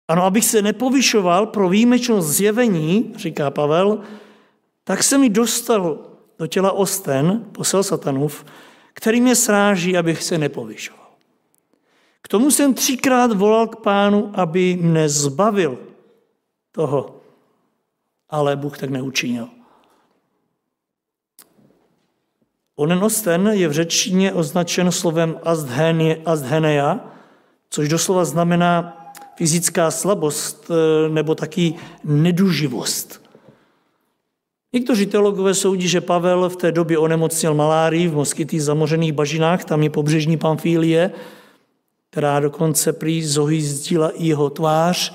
Ano, 0.08 0.24
abych 0.24 0.44
se 0.44 0.62
nepovyšoval 0.62 1.46
pro 1.46 1.68
výjimečnost 1.68 2.28
zjevení, 2.28 3.12
říká 3.16 3.50
Pavel, 3.50 4.00
tak 4.84 5.02
se 5.02 5.18
mi 5.18 5.28
dostal 5.28 5.98
do 6.38 6.46
těla 6.46 6.72
osten, 6.72 7.44
posel 7.52 7.82
satanův, 7.82 8.44
který 8.92 9.20
mě 9.20 9.36
sráží, 9.36 9.96
abych 9.96 10.22
se 10.22 10.38
nepovyšoval. 10.38 11.04
K 12.22 12.28
tomu 12.28 12.50
jsem 12.50 12.74
třikrát 12.74 13.32
volal 13.32 13.66
k 13.68 13.76
pánu, 13.76 14.30
aby 14.34 14.78
mne 14.80 15.08
zbavil 15.08 15.78
toho, 16.74 17.20
ale 18.30 18.56
Bůh 18.56 18.78
tak 18.78 18.90
neučinil. 18.90 19.48
Onen 22.76 23.04
osten 23.04 23.46
je 23.46 23.68
v 23.68 23.72
řečtině 23.72 24.32
označen 24.32 24.92
slovem 24.92 25.38
asthenia, 26.24 27.00
což 27.70 27.88
doslova 27.88 28.24
znamená 28.24 29.00
fyzická 29.36 29.90
slabost 29.90 30.70
eh, 30.70 31.08
nebo 31.08 31.34
taky 31.34 31.74
neduživost. 32.04 33.22
Někteří 34.72 35.06
teologové 35.06 35.54
soudí, 35.54 35.88
že 35.88 36.00
Pavel 36.00 36.48
v 36.48 36.56
té 36.56 36.72
době 36.72 36.98
onemocněl 36.98 37.54
malárii 37.54 38.08
v 38.08 38.14
moskytých 38.14 38.62
zamořených 38.62 39.12
bažinách, 39.12 39.64
tam 39.64 39.82
je 39.82 39.90
pobřežní 39.90 40.36
Pamfílie, 40.36 41.10
která 42.10 42.40
dokonce 42.40 42.92
prý 42.92 43.24
zohyzdila 43.24 44.10
i 44.10 44.26
jeho 44.26 44.50
tvář, 44.50 45.14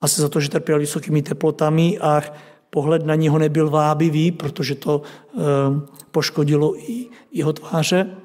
asi 0.00 0.20
za 0.20 0.28
to, 0.28 0.40
že 0.40 0.48
trpěl 0.48 0.78
vysokými 0.78 1.22
teplotami 1.22 1.98
a 1.98 2.22
pohled 2.70 3.06
na 3.06 3.14
něho 3.14 3.38
nebyl 3.38 3.70
vábivý, 3.70 4.32
protože 4.32 4.74
to 4.74 5.02
eh, 5.02 5.40
poškodilo 6.10 6.76
i 6.76 7.08
jeho 7.32 7.52
tváře. 7.52 8.16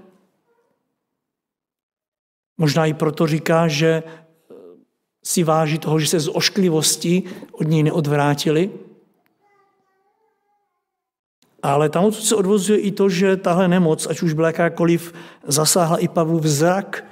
Možná 2.58 2.86
i 2.86 2.94
proto 2.94 3.28
říká, 3.28 3.68
že 3.68 4.04
eh, 4.04 4.54
si 5.24 5.44
váží 5.44 5.80
toho, 5.80 6.00
že 6.00 6.08
se 6.08 6.20
z 6.20 6.30
ošklivosti 6.34 7.24
od 7.52 7.68
něj 7.68 7.84
neodvrátili. 7.84 8.72
Ale 11.64 11.90
tam 11.90 12.12
se 12.12 12.36
odvozuje 12.36 12.80
i 12.80 12.92
to, 12.92 13.10
že 13.10 13.38
tahle 13.38 13.68
nemoc, 13.68 14.08
ať 14.10 14.22
už 14.22 14.34
byla 14.34 14.48
jakákoliv, 14.48 15.14
zasáhla 15.48 15.98
i 15.98 16.08
Pavlu 16.08 16.42
zrak, 16.44 17.06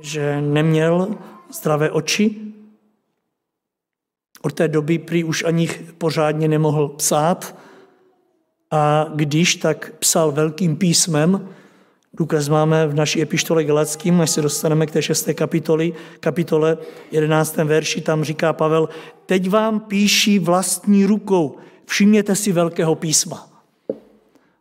že 0.00 0.40
neměl 0.40 1.08
zdravé 1.50 1.90
oči, 1.90 2.52
od 4.42 4.52
té 4.52 4.68
doby 4.68 4.98
prý 4.98 5.24
už 5.24 5.44
ani 5.44 5.68
pořádně 5.98 6.48
nemohl 6.48 6.88
psát 6.88 7.56
a 8.70 9.06
když, 9.14 9.56
tak 9.56 9.92
psal 9.98 10.32
velkým 10.32 10.76
písmem, 10.76 11.48
Důkaz 12.14 12.48
máme 12.48 12.86
v 12.86 12.94
naší 12.94 13.22
epištole 13.22 13.64
Galackým, 13.64 14.20
až 14.20 14.30
se 14.30 14.42
dostaneme 14.42 14.86
k 14.86 14.90
té 14.90 15.02
šesté 15.02 15.34
kapitoli, 15.34 15.94
kapitole 16.20 16.78
11. 17.10 17.56
verši, 17.56 18.00
tam 18.00 18.24
říká 18.24 18.52
Pavel, 18.52 18.88
teď 19.26 19.50
vám 19.50 19.80
píší 19.80 20.38
vlastní 20.38 21.06
rukou, 21.06 21.56
všimněte 21.86 22.36
si 22.36 22.52
velkého 22.52 22.94
písma. 22.94 23.48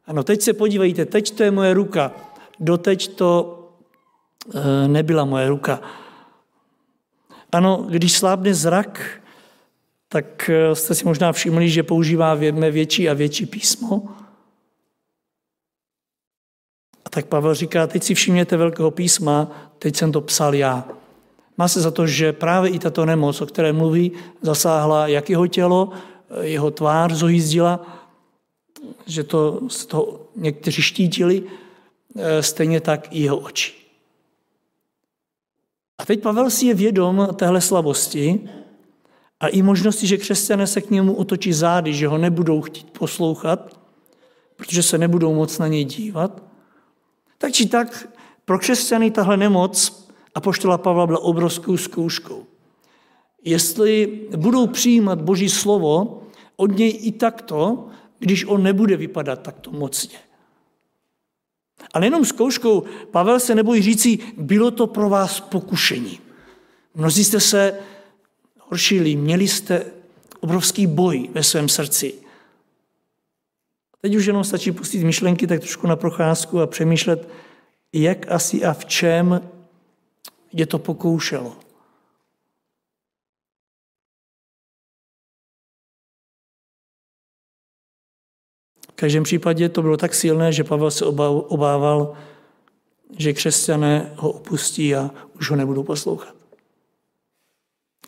Ano, 0.06 0.24
teď 0.24 0.42
se 0.42 0.54
podívejte, 0.54 1.06
teď 1.06 1.32
to 1.32 1.44
je 1.44 1.52
moje 1.52 1.74
ruka, 1.74 2.12
doteď 2.60 3.16
to 3.16 3.60
e, 4.56 4.88
nebyla 4.88 5.26
moje 5.26 5.50
ruka. 5.50 5.82
Ano, 7.52 7.86
když 7.90 8.18
slábne 8.18 8.54
zrak, 8.54 9.21
tak 10.12 10.50
eh, 10.50 10.76
jste 10.76 10.96
si 10.96 11.06
možná 11.06 11.32
všimli, 11.32 11.70
že 11.70 11.84
používáme 11.84 12.72
větší 12.72 13.10
a 13.10 13.14
větší 13.14 13.46
písmo. 13.46 14.04
A 17.06 17.10
tak 17.10 17.26
Pavel 17.26 17.56
říká, 17.56 17.88
teď 17.88 18.04
si 18.04 18.14
všimněte 18.14 18.58
velkého 18.58 18.92
písma, 18.92 19.52
teď 19.80 19.96
jsem 19.96 20.12
to 20.12 20.22
psal 20.22 20.56
já. 20.56 20.88
Má 21.58 21.68
se 21.68 21.82
za 21.82 21.92
to, 21.92 22.08
že 22.08 22.34
právě 22.34 22.72
i 22.72 22.80
tato 22.80 23.06
nemoc, 23.06 23.42
o 23.42 23.46
které 23.46 23.74
mluví, 23.74 24.12
zasáhla 24.42 25.08
jak 25.08 25.30
jeho 25.30 25.48
tělo, 25.48 25.92
eh, 26.30 26.48
jeho 26.48 26.72
tvář 26.72 27.12
zojízdila, 27.12 27.80
že 29.06 29.24
to 29.24 29.60
z 29.68 29.86
toho 29.86 30.20
někteří 30.36 30.82
štítili, 30.82 31.44
eh, 32.16 32.44
stejně 32.44 32.82
tak 32.82 33.08
i 33.16 33.24
jeho 33.24 33.38
oči. 33.38 33.74
A 35.98 36.06
teď 36.06 36.22
Pavel 36.22 36.50
si 36.50 36.66
je 36.66 36.74
vědom 36.74 37.28
téhle 37.36 37.62
slabosti 37.62 38.50
a 39.42 39.48
i 39.48 39.62
možnosti, 39.62 40.08
že 40.08 40.18
křesťané 40.18 40.68
se 40.68 40.82
k 40.82 40.90
němu 40.90 41.14
otočí 41.14 41.54
zády, 41.54 41.94
že 41.94 42.08
ho 42.08 42.18
nebudou 42.18 42.62
chtít 42.62 42.92
poslouchat, 42.92 43.80
protože 44.56 44.84
se 44.84 44.98
nebudou 44.98 45.36
moc 45.36 45.58
na 45.60 45.68
něj 45.68 45.86
dívat. 45.86 46.44
Tak 47.38 47.52
či 47.52 47.66
tak 47.66 48.10
pro 48.46 48.60
křesťany 48.60 49.12
tahle 49.12 49.38
nemoc 49.38 50.08
a 50.36 50.42
poštola 50.42 50.78
Pavla 50.78 51.08
byla 51.08 51.20
obrovskou 51.20 51.78
zkouškou. 51.78 52.46
Jestli 53.44 54.20
budou 54.36 54.68
přijímat 54.68 55.22
Boží 55.22 55.50
slovo 55.50 56.22
od 56.56 56.78
něj 56.78 57.00
i 57.02 57.12
takto, 57.12 57.88
když 58.20 58.46
on 58.46 58.64
nebude 58.64 58.98
vypadat 58.98 59.42
takto 59.42 59.72
mocně. 59.72 60.18
Ale 61.94 62.06
jenom 62.06 62.26
zkouškou 62.26 62.84
Pavel 63.12 63.40
se 63.40 63.56
nebojí 63.56 63.82
říci, 63.82 64.20
bylo 64.38 64.72
to 64.72 64.88
pro 64.88 65.10
vás 65.10 65.40
pokušení. 65.40 66.20
Mnozí 66.96 67.24
jste 67.24 67.40
se 67.40 67.74
horšili, 68.72 69.16
měli 69.16 69.48
jste 69.48 69.86
obrovský 70.40 70.88
boj 70.88 71.30
ve 71.34 71.44
svém 71.44 71.70
srdci. 71.70 72.14
Teď 74.02 74.16
už 74.16 74.26
jenom 74.26 74.44
stačí 74.44 74.72
pustit 74.72 75.04
myšlenky 75.04 75.48
tak 75.48 75.60
trošku 75.60 75.88
na 75.88 75.96
procházku 75.96 76.62
a 76.62 76.68
přemýšlet, 76.68 77.30
jak 77.94 78.32
asi 78.32 78.64
a 78.66 78.74
v 78.74 78.86
čem 78.86 79.50
je 80.54 80.66
to 80.66 80.80
pokoušelo. 80.80 81.56
každém 89.02 89.24
případě 89.24 89.70
to 89.70 89.82
bylo 89.82 89.98
tak 89.98 90.14
silné, 90.14 90.54
že 90.54 90.64
Pavel 90.64 90.92
se 90.92 91.06
obával, 91.06 92.14
že 93.18 93.34
křesťané 93.34 94.14
ho 94.16 94.32
opustí 94.32 94.96
a 94.96 95.10
už 95.36 95.50
ho 95.50 95.56
nebudou 95.56 95.84
poslouchat. 95.84 96.41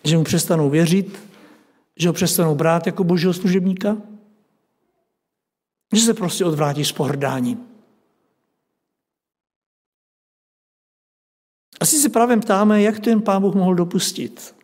Že 0.04 0.18
mu 0.18 0.24
přestanou 0.24 0.70
věřit, 0.70 1.20
že 1.96 2.08
ho 2.08 2.14
přestanou 2.14 2.56
brát 2.56 2.86
jako 2.86 3.04
božího 3.04 3.34
služebníka, 3.34 3.98
že 5.94 6.02
se 6.02 6.14
prostě 6.14 6.46
odvrátí 6.46 6.86
s 6.86 6.92
pohrdáním. 6.92 7.68
Asi 11.80 11.98
se 11.98 12.10
právě 12.10 12.38
ptáme, 12.38 12.82
jak 12.82 13.00
to 13.00 13.10
jen 13.10 13.22
Pán 13.22 13.42
Bůh 13.42 13.56
mohl 13.56 13.76
dopustit. 13.76 14.56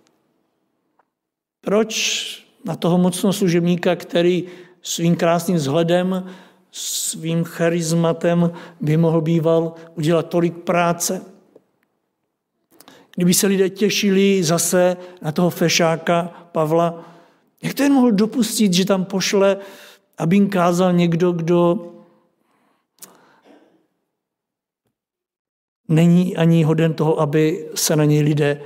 Proč 1.61 1.93
na 2.65 2.75
toho 2.75 2.97
mocného 2.97 3.33
služebníka, 3.33 3.95
který 3.95 4.47
svým 4.81 5.15
krásným 5.15 5.57
vzhledem, 5.57 6.29
svým 6.71 7.43
charizmatem 7.43 8.51
by 8.81 8.97
mohl 8.97 9.21
býval 9.21 9.73
udělat 9.95 10.29
tolik 10.29 10.57
práce. 10.57 11.25
Kdyby 13.15 13.33
se 13.33 13.47
lidé 13.47 13.69
těšili 13.69 14.43
zase 14.43 14.97
na 15.21 15.31
toho 15.31 15.49
fešáka 15.49 16.23
Pavla, 16.51 17.05
jak 17.63 17.73
to 17.73 17.83
jen 17.83 17.93
mohl 17.93 18.11
dopustit, 18.11 18.73
že 18.73 18.85
tam 18.85 19.05
pošle, 19.05 19.57
aby 20.17 20.35
jim 20.35 20.49
kázal 20.49 20.93
někdo, 20.93 21.31
kdo 21.31 21.89
není 25.87 26.37
ani 26.37 26.63
hoden 26.63 26.93
toho, 26.93 27.19
aby 27.19 27.69
se 27.75 27.95
na 27.95 28.05
něj 28.05 28.21
lidé 28.21 28.61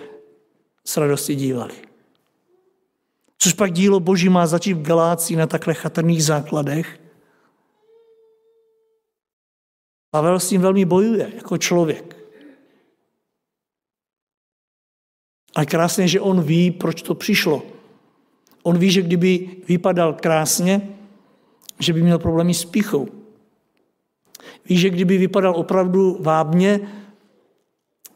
s 0.86 0.98
radostí 0.98 1.36
dívali. 1.36 1.74
Což 3.38 3.54
pak 3.54 3.72
dílo 3.72 4.00
Boží 4.00 4.30
má 4.30 4.48
začít 4.48 4.74
v 4.74 4.82
Galácii 4.82 5.38
na 5.38 5.48
takhle 5.48 5.74
chatrných 5.74 6.26
základech. 6.26 7.00
Pavel 10.12 10.40
s 10.40 10.50
tím 10.50 10.62
velmi 10.62 10.86
bojuje 10.86 11.32
jako 11.36 11.58
člověk. 11.58 12.23
A 15.56 15.66
krásně, 15.66 16.08
že 16.08 16.22
on 16.22 16.42
ví, 16.42 16.72
proč 16.72 17.02
to 17.02 17.16
přišlo. 17.16 17.64
On 18.64 18.78
ví, 18.78 18.92
že 18.92 19.02
kdyby 19.02 19.50
vypadal 19.68 20.14
krásně, 20.14 20.90
že 21.80 21.94
by 21.94 22.02
měl 22.02 22.20
problémy 22.20 22.54
s 22.54 22.66
píchou. 22.66 23.08
Ví, 24.70 24.78
že 24.78 24.90
kdyby 24.90 25.18
vypadal 25.18 25.56
opravdu 25.56 26.18
vábně, 26.20 26.80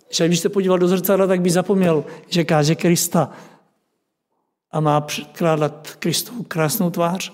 že 0.09 0.27
když 0.27 0.39
se 0.39 0.49
podíval 0.49 0.79
do 0.79 0.87
zrcadla, 0.87 1.27
tak 1.27 1.41
by 1.41 1.49
zapomněl, 1.49 2.05
že 2.27 2.43
káže 2.43 2.75
Krista 2.75 3.31
a 4.71 4.79
má 4.79 5.01
předkládat 5.01 5.95
Kristovu 5.99 6.43
krásnou 6.43 6.89
tvář. 6.89 7.33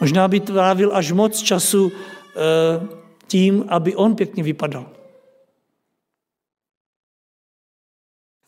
Možná 0.00 0.28
by 0.28 0.40
trávil 0.40 0.96
až 0.96 1.12
moc 1.12 1.42
času 1.42 1.92
eh, 1.92 2.86
tím, 3.26 3.64
aby 3.68 3.96
on 3.96 4.16
pěkně 4.16 4.42
vypadal. 4.42 4.86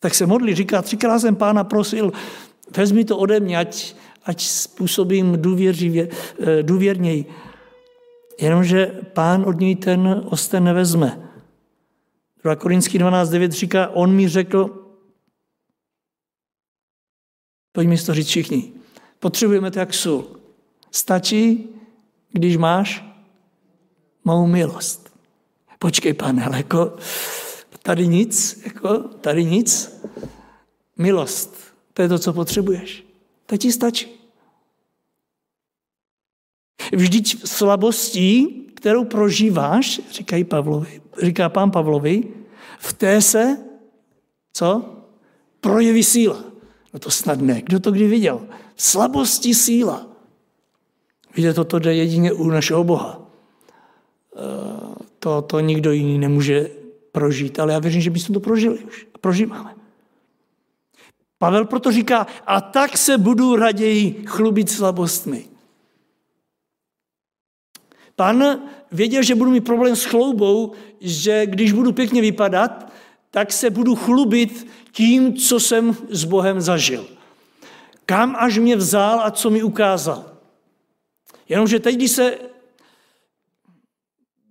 Tak 0.04 0.14
se 0.14 0.26
modlí, 0.26 0.54
říká, 0.54 0.82
třikrát 0.82 1.18
jsem 1.18 1.36
pána 1.36 1.64
prosil, 1.64 2.12
vezmi 2.76 3.04
to 3.04 3.18
ode 3.18 3.40
mě, 3.40 3.58
ať, 3.58 3.94
ať 4.24 4.42
způsobím 4.42 5.42
důvěřivě, 5.42 6.08
eh, 6.40 6.62
důvěrněji. 6.62 7.24
Jenomže 8.40 9.00
pán 9.12 9.44
od 9.48 9.60
něj 9.60 9.76
ten 9.76 10.22
osten 10.28 10.64
nevezme. 10.64 11.30
2 12.42 12.56
Korinský 12.56 12.98
12.9 12.98 13.52
říká, 13.52 13.88
on 13.88 14.12
mi 14.12 14.28
řekl, 14.28 14.84
Pojďme 17.72 17.96
si 17.96 18.06
to 18.06 18.14
říct 18.14 18.28
všichni. 18.28 18.72
Potřebujeme 19.18 19.70
to 19.70 19.78
jak 19.78 19.94
sůl. 19.94 20.26
Stačí, 20.90 21.68
když 22.32 22.56
máš 22.56 23.04
mou 24.24 24.46
milost. 24.46 25.18
Počkej, 25.78 26.14
pane, 26.14 26.44
ale 26.44 26.56
jako 26.56 26.96
tady 27.84 28.08
nic, 28.08 28.62
jako 28.64 28.98
tady 28.98 29.44
nic. 29.44 30.00
Milost, 30.96 31.56
to 31.92 32.02
je 32.02 32.08
to, 32.08 32.18
co 32.18 32.32
potřebuješ. 32.32 33.04
To 33.46 33.56
ti 33.56 33.72
stačí. 33.72 34.08
Vždyť 36.92 37.46
slabostí, 37.46 38.46
kterou 38.74 39.04
prožíváš, 39.04 40.00
říkají 40.10 40.44
Pavlovi, 40.44 41.02
říká 41.22 41.48
pán 41.48 41.70
Pavlovi, 41.70 42.28
v 42.78 42.92
té 42.92 43.20
se, 43.20 43.58
co? 44.52 44.96
Projeví 45.60 46.04
síla. 46.04 46.44
No 46.92 47.00
to 47.00 47.10
snad 47.10 47.40
ne. 47.40 47.62
Kdo 47.62 47.80
to 47.80 47.92
kdy 47.92 48.08
viděl? 48.08 48.46
Slabosti 48.76 49.54
síla. 49.54 50.06
Víte, 51.36 51.54
toto 51.54 51.78
jde 51.78 51.94
jedině 51.94 52.32
u 52.32 52.48
našeho 52.48 52.84
Boha. 52.84 53.30
Eh, 54.36 54.94
to, 55.18 55.42
to 55.42 55.60
nikdo 55.60 55.92
jiný 55.92 56.18
nemůže 56.18 56.83
prožít, 57.14 57.58
ale 57.58 57.72
já 57.72 57.78
věřím, 57.78 58.00
že 58.00 58.10
bychom 58.10 58.34
to 58.34 58.40
prožili 58.40 58.78
už. 58.78 59.06
A 59.14 59.18
prožíváme. 59.18 59.74
Pavel 61.38 61.64
proto 61.64 61.92
říká, 61.92 62.26
a 62.46 62.60
tak 62.60 62.98
se 62.98 63.18
budu 63.18 63.56
raději 63.56 64.24
chlubit 64.26 64.70
slabostmi. 64.70 65.46
Pan 68.16 68.62
věděl, 68.92 69.22
že 69.22 69.34
budu 69.34 69.50
mít 69.50 69.64
problém 69.64 69.96
s 69.96 70.04
chloubou, 70.04 70.72
že 71.00 71.46
když 71.46 71.72
budu 71.72 71.92
pěkně 71.92 72.20
vypadat, 72.20 72.92
tak 73.30 73.52
se 73.52 73.70
budu 73.70 73.94
chlubit 73.94 74.66
tím, 74.92 75.34
co 75.34 75.60
jsem 75.60 75.96
s 76.10 76.24
Bohem 76.24 76.60
zažil. 76.60 77.06
Kam 78.06 78.36
až 78.38 78.58
mě 78.58 78.76
vzal 78.76 79.20
a 79.20 79.30
co 79.30 79.50
mi 79.50 79.62
ukázal. 79.62 80.24
Jenomže 81.48 81.80
teď, 81.80 81.94
když 81.94 82.10
se 82.10 82.38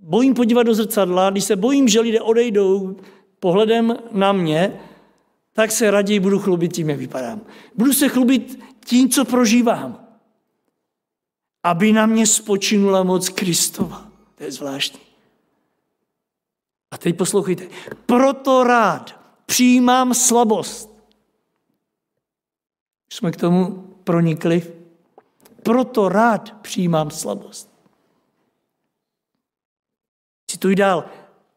bojím 0.03 0.33
podívat 0.33 0.63
do 0.63 0.73
zrcadla, 0.73 1.29
když 1.29 1.43
se 1.43 1.55
bojím, 1.55 1.87
že 1.87 1.99
lidé 1.99 2.21
odejdou 2.21 2.95
pohledem 3.39 3.97
na 4.11 4.31
mě, 4.31 4.79
tak 5.53 5.71
se 5.71 5.91
raději 5.91 6.19
budu 6.19 6.39
chlubit 6.39 6.73
tím, 6.73 6.89
jak 6.89 6.99
vypadám. 6.99 7.41
Budu 7.75 7.93
se 7.93 8.09
chlubit 8.09 8.59
tím, 8.85 9.09
co 9.09 9.25
prožívám. 9.25 10.07
Aby 11.63 11.93
na 11.93 12.05
mě 12.05 12.27
spočinula 12.27 13.03
moc 13.03 13.29
Kristova. 13.29 14.07
To 14.35 14.43
je 14.43 14.51
zvláštní. 14.51 14.99
A 16.91 16.97
teď 16.97 17.17
poslouchejte. 17.17 17.67
Proto 18.05 18.63
rád 18.63 19.19
přijímám 19.45 20.13
slabost. 20.13 21.03
Jsme 23.09 23.31
k 23.31 23.37
tomu 23.37 23.87
pronikli. 24.03 24.73
Proto 25.63 26.09
rád 26.09 26.61
přijímám 26.61 27.11
slabost. 27.11 27.72
Cituji 30.53 30.75
dál. 30.75 31.05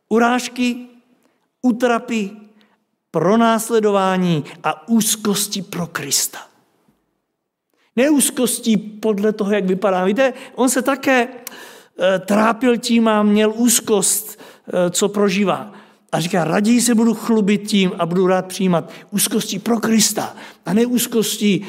Urážky, 0.09 0.77
utrapy, 1.63 2.31
pronásledování 3.11 4.45
a 4.63 4.89
úzkosti 4.89 5.63
pro 5.63 5.87
Krista. 5.87 6.39
Neúzkostí 7.97 8.77
podle 8.77 9.33
toho, 9.33 9.53
jak 9.53 9.65
vypadá. 9.65 10.05
Víte, 10.05 10.33
on 10.55 10.69
se 10.69 10.83
také 10.83 11.29
eh, 11.29 12.19
trápil 12.19 12.77
tím 12.77 13.09
a 13.09 13.23
měl 13.23 13.53
úzkost, 13.57 14.41
eh, 14.69 14.91
co 14.91 15.09
prožívá. 15.09 15.73
A 16.13 16.21
říká, 16.21 16.45
raději 16.45 16.81
se 16.81 16.95
budu 16.95 17.15
chlubit 17.15 17.69
tím 17.69 17.93
a 17.99 18.07
budu 18.07 18.27
rád 18.27 18.47
přijímat 18.47 18.91
úzkosti 19.11 19.59
pro 19.59 19.81
Krista 19.81 20.37
a 20.67 20.73
ne 20.73 20.87
úzkosti 20.87 21.67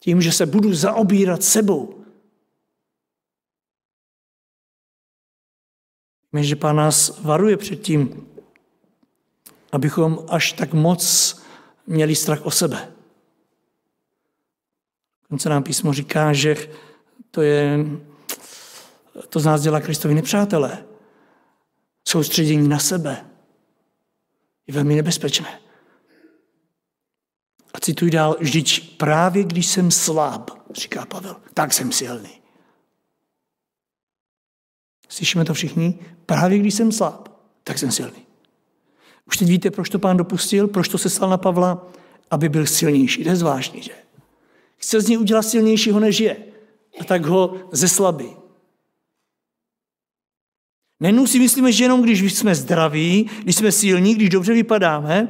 tím, 0.00 0.22
že 0.22 0.32
se 0.32 0.46
budu 0.46 0.74
zaobírat 0.74 1.42
sebou. 1.42 1.97
Víme, 6.32 6.44
že 6.44 6.56
Pán 6.56 6.76
nás 6.76 7.20
varuje 7.22 7.56
před 7.56 7.76
tím, 7.76 8.28
abychom 9.72 10.26
až 10.28 10.52
tak 10.52 10.72
moc 10.72 11.34
měli 11.86 12.14
strach 12.14 12.46
o 12.46 12.50
sebe. 12.50 12.92
Konce 15.28 15.48
nám 15.48 15.62
písmo 15.62 15.92
říká, 15.92 16.32
že 16.32 16.56
to, 17.30 17.42
je, 17.42 17.78
to 19.28 19.40
z 19.40 19.44
nás 19.44 19.62
dělá 19.62 19.80
Kristovi 19.80 20.14
nepřátelé. 20.14 20.84
Soustředění 22.08 22.68
na 22.68 22.78
sebe 22.78 23.26
je 24.66 24.74
velmi 24.74 24.94
nebezpečné. 24.94 25.60
A 27.74 27.80
cituji 27.80 28.10
dál, 28.10 28.36
vždyť 28.40 28.96
právě 28.96 29.44
když 29.44 29.66
jsem 29.66 29.90
sláb, 29.90 30.50
říká 30.72 31.06
Pavel, 31.06 31.36
tak 31.54 31.72
jsem 31.72 31.92
silný. 31.92 32.37
Slyšíme 35.08 35.44
to 35.44 35.54
všichni? 35.54 35.98
Právě 36.26 36.58
když 36.58 36.74
jsem 36.74 36.92
sláb, 36.92 37.28
tak 37.64 37.78
jsem 37.78 37.90
silný. 37.90 38.26
Už 39.26 39.36
teď 39.36 39.48
víte, 39.48 39.70
proč 39.70 39.88
to 39.88 39.98
pán 39.98 40.16
dopustil, 40.16 40.68
proč 40.68 40.88
to 40.88 40.98
se 40.98 41.10
stal 41.10 41.30
na 41.30 41.36
Pavla? 41.36 41.86
Aby 42.30 42.48
byl 42.48 42.66
silnější. 42.66 43.22
To 43.24 43.28
je 43.28 43.36
zvláštní, 43.36 43.82
že? 43.82 43.92
Chce 44.76 45.00
z 45.00 45.08
něj 45.08 45.18
udělat 45.18 45.42
silnějšího, 45.42 46.00
než 46.00 46.20
je. 46.20 46.36
A 47.00 47.04
tak 47.04 47.24
ho 47.24 47.56
zeslabí. 47.72 48.36
Nejenom 51.00 51.26
si 51.26 51.38
myslíme, 51.38 51.72
že 51.72 51.84
jenom 51.84 52.02
když 52.02 52.34
jsme 52.34 52.54
zdraví, 52.54 53.30
když 53.42 53.56
jsme 53.56 53.72
silní, 53.72 54.14
když 54.14 54.28
dobře 54.28 54.52
vypadáme, 54.52 55.28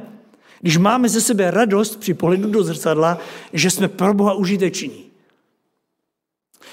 když 0.61 0.77
máme 0.77 1.09
ze 1.09 1.21
sebe 1.21 1.51
radost 1.51 1.95
při 1.95 2.13
pohledu 2.13 2.51
do 2.51 2.63
zrcadla, 2.63 3.17
že 3.53 3.71
jsme 3.71 3.87
pro 3.87 4.13
Boha 4.13 4.33
užiteční. 4.33 5.08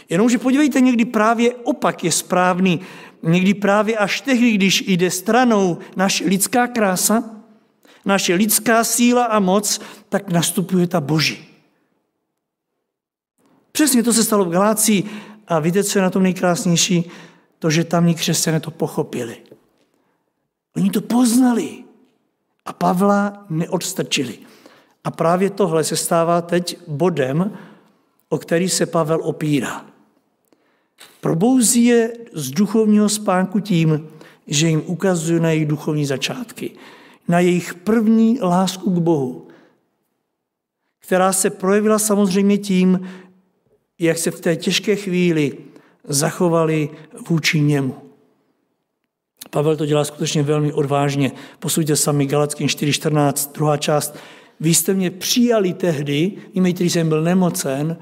Jenomže 0.08 0.38
podívejte, 0.38 0.80
někdy 0.80 1.04
právě 1.04 1.54
opak 1.54 2.04
je 2.04 2.12
správný. 2.12 2.80
Někdy 3.22 3.54
právě 3.54 3.96
až 3.96 4.20
tehdy, 4.20 4.52
když 4.52 4.84
jde 4.86 5.10
stranou 5.10 5.78
naše 5.96 6.24
lidská 6.24 6.66
krása, 6.66 7.24
naše 8.04 8.34
lidská 8.34 8.84
síla 8.84 9.24
a 9.24 9.38
moc, 9.38 9.80
tak 10.08 10.30
nastupuje 10.30 10.86
ta 10.86 11.00
boží. 11.00 11.48
Přesně 13.72 14.02
to 14.02 14.12
se 14.12 14.24
stalo 14.24 14.44
v 14.44 14.50
Galácii 14.50 15.04
a 15.48 15.58
víte, 15.58 15.84
co 15.84 15.98
je 15.98 16.02
na 16.02 16.10
tom 16.10 16.22
nejkrásnější? 16.22 17.10
To, 17.58 17.70
že 17.70 17.84
tamní 17.84 18.14
křesťané 18.14 18.60
to 18.60 18.70
pochopili. 18.70 19.36
Oni 20.76 20.90
to 20.90 21.00
poznali 21.00 21.84
a 22.66 22.72
Pavla 22.72 23.46
neodstrčili. 23.50 24.38
A 25.04 25.10
právě 25.10 25.50
tohle 25.50 25.84
se 25.84 25.96
stává 25.96 26.40
teď 26.40 26.78
bodem, 26.88 27.58
o 28.28 28.38
který 28.38 28.68
se 28.68 28.86
Pavel 28.86 29.20
opírá. 29.22 29.95
Probouzí 31.20 31.84
je 31.84 32.12
z 32.32 32.50
duchovního 32.50 33.08
spánku 33.08 33.60
tím, 33.60 34.08
že 34.46 34.68
jim 34.68 34.82
ukazuje 34.86 35.40
na 35.40 35.50
jejich 35.50 35.68
duchovní 35.68 36.06
začátky, 36.06 36.70
na 37.28 37.40
jejich 37.40 37.74
první 37.74 38.38
lásku 38.40 38.90
k 38.90 38.98
Bohu, 38.98 39.48
která 40.98 41.32
se 41.32 41.50
projevila 41.50 41.98
samozřejmě 41.98 42.58
tím, 42.58 43.08
jak 43.98 44.18
se 44.18 44.30
v 44.30 44.40
té 44.40 44.56
těžké 44.56 44.96
chvíli 44.96 45.58
zachovali 46.04 46.88
vůči 47.28 47.60
němu. 47.60 47.94
Pavel 49.50 49.76
to 49.76 49.86
dělá 49.86 50.04
skutečně 50.04 50.42
velmi 50.42 50.72
odvážně. 50.72 51.32
Posuďte 51.58 51.96
sami 51.96 52.26
Galackým 52.26 52.66
4.14, 52.66 53.52
druhá 53.52 53.76
část. 53.76 54.16
Vy 54.60 54.74
jste 54.74 54.94
mě 54.94 55.10
přijali 55.10 55.72
tehdy, 55.72 56.32
víme, 56.54 56.72
když 56.72 56.92
jsem 56.92 57.08
byl 57.08 57.22
nemocen, 57.22 57.96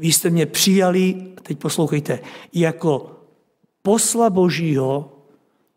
vy 0.00 0.12
jste 0.12 0.30
mě 0.30 0.46
přijali, 0.46 1.14
teď 1.42 1.58
poslouchejte, 1.58 2.18
jako 2.52 3.16
posla 3.82 4.30
Božího, 4.30 5.12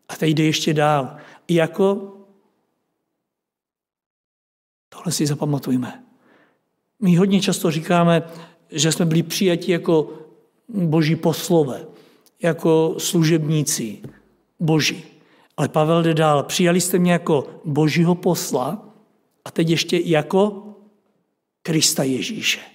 a 0.09 0.15
teď 0.15 0.29
jde 0.29 0.43
ještě 0.43 0.73
dál, 0.73 1.17
jako, 1.49 2.13
tohle 4.89 5.11
si 5.11 5.25
zapamatujme. 5.25 6.03
My 6.99 7.15
hodně 7.15 7.41
často 7.41 7.71
říkáme, 7.71 8.23
že 8.69 8.91
jsme 8.91 9.05
byli 9.05 9.23
přijati 9.23 9.71
jako 9.71 10.13
boží 10.69 11.15
poslové, 11.15 11.85
jako 12.41 12.95
služebníci 12.97 14.01
boží. 14.59 15.03
Ale 15.57 15.69
Pavel 15.69 16.03
jde 16.03 16.13
dál. 16.13 16.43
Přijali 16.43 16.81
jste 16.81 16.99
mě 16.99 17.11
jako 17.11 17.47
božího 17.65 18.15
posla 18.15 18.89
a 19.45 19.51
teď 19.51 19.69
ještě 19.69 19.97
jako 19.97 20.63
Krista 21.61 22.03
Ježíše. 22.03 22.72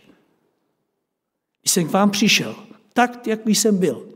Když 1.63 1.73
jsem 1.73 1.89
k 1.89 1.93
vám 1.93 2.11
přišel, 2.11 2.57
tak, 2.93 3.27
jak 3.27 3.47
jsem 3.47 3.79
byl, 3.79 4.09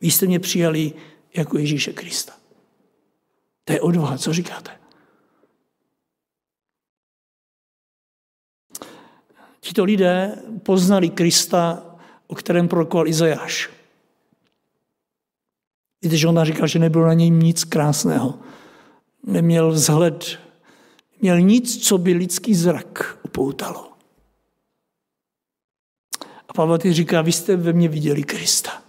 vy 0.00 0.10
jste 0.10 0.26
mě 0.26 0.38
přijali 0.38 0.92
jako 1.34 1.58
Ježíše 1.58 1.92
Krista. 1.92 2.32
To 3.64 3.72
je 3.72 3.80
odvaha, 3.80 4.18
co 4.18 4.32
říkáte? 4.32 4.80
Tito 9.60 9.84
lidé 9.84 10.42
poznali 10.62 11.10
Krista, 11.10 11.96
o 12.26 12.34
kterém 12.34 12.68
prorokoval 12.68 13.08
Izajáš. 13.08 13.70
Víte, 16.02 16.16
že 16.16 16.28
on 16.28 16.44
říkal, 16.44 16.66
že 16.66 16.78
nebylo 16.78 17.06
na 17.06 17.14
něm 17.14 17.40
nic 17.40 17.64
krásného. 17.64 18.38
Neměl 19.26 19.70
vzhled, 19.70 20.38
měl 21.20 21.40
nic, 21.40 21.86
co 21.86 21.98
by 21.98 22.12
lidský 22.12 22.54
zrak 22.54 23.18
upoutalo. 23.22 23.89
Ty 26.78 26.92
říká, 26.92 27.22
vy 27.22 27.32
jste 27.32 27.56
ve 27.56 27.72
mně 27.72 27.88
viděli 27.88 28.22
Krista. 28.22 28.82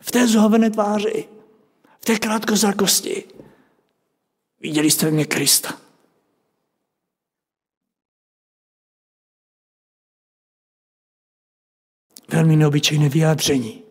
V 0.00 0.10
té 0.10 0.28
zhovené 0.28 0.70
tváři, 0.70 1.28
v 2.00 2.04
té 2.04 2.18
krátkozrakosti. 2.18 3.24
Viděli 4.60 4.90
jste 4.90 5.06
ve 5.06 5.12
mně 5.12 5.24
Krista. 5.24 5.78
Velmi 12.28 12.56
neobyčejné 12.56 13.08
vyjádření. 13.08 13.82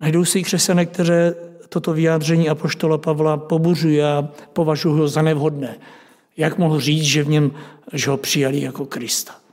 Najdou 0.00 0.24
se 0.24 0.38
i 0.38 0.42
křesťané, 0.42 0.86
které 0.86 1.34
toto 1.68 1.92
vyjádření 1.92 2.48
apoštola 2.48 2.98
Pavla 2.98 3.36
pobuřují 3.36 4.02
a 4.02 4.22
považují 4.52 4.98
ho 4.98 5.08
za 5.08 5.22
nevhodné. 5.22 5.78
Jak 6.36 6.58
mohl 6.58 6.80
říct, 6.80 7.02
že 7.02 7.22
v 7.22 7.28
něm 7.28 7.52
že 7.92 8.10
ho 8.10 8.16
přijali 8.16 8.60
jako 8.60 8.86
Krista? 8.86 9.43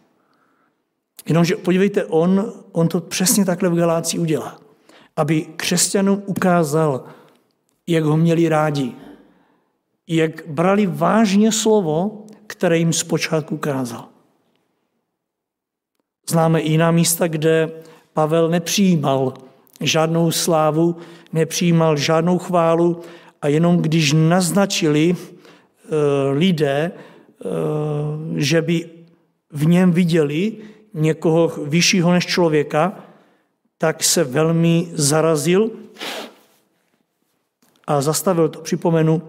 Jenomže 1.26 1.56
podívejte, 1.56 2.06
on, 2.06 2.54
on 2.72 2.88
to 2.88 3.02
přesně 3.02 3.46
takhle 3.46 3.70
v 3.70 3.76
Galácii 3.76 4.20
udělá. 4.20 4.60
Aby 5.16 5.42
křesťanům 5.56 6.24
ukázal, 6.26 7.04
jak 7.88 8.04
ho 8.04 8.18
měli 8.18 8.50
rádi. 8.50 8.96
Jak 10.08 10.48
brali 10.48 10.86
vážně 10.86 11.52
slovo, 11.52 12.26
které 12.48 12.78
jim 12.78 12.94
zpočátku 12.94 13.56
ukázal. 13.56 14.06
Známe 16.30 16.60
i 16.60 16.72
jiná 16.72 16.92
místa, 16.92 17.28
kde 17.28 17.72
Pavel 18.14 18.50
nepřijímal 18.50 19.34
žádnou 19.82 20.32
slávu, 20.32 20.96
nepřijímal 21.34 21.98
žádnou 21.98 22.38
chválu 22.38 23.02
a 23.42 23.48
jenom 23.48 23.78
když 23.78 24.14
naznačili 24.14 25.16
eh, 25.16 25.96
lidé, 26.32 26.92
eh, 26.92 27.46
že 28.36 28.62
by 28.62 28.90
v 29.52 29.66
něm 29.66 29.92
viděli 29.92 30.58
někoho 30.94 31.48
vyššího 31.48 32.12
než 32.12 32.26
člověka, 32.26 33.04
tak 33.78 34.04
se 34.04 34.24
velmi 34.24 34.88
zarazil 34.94 35.72
a 37.88 38.02
zastavil 38.02 38.50
to, 38.50 38.62
připomenu, 38.62 39.22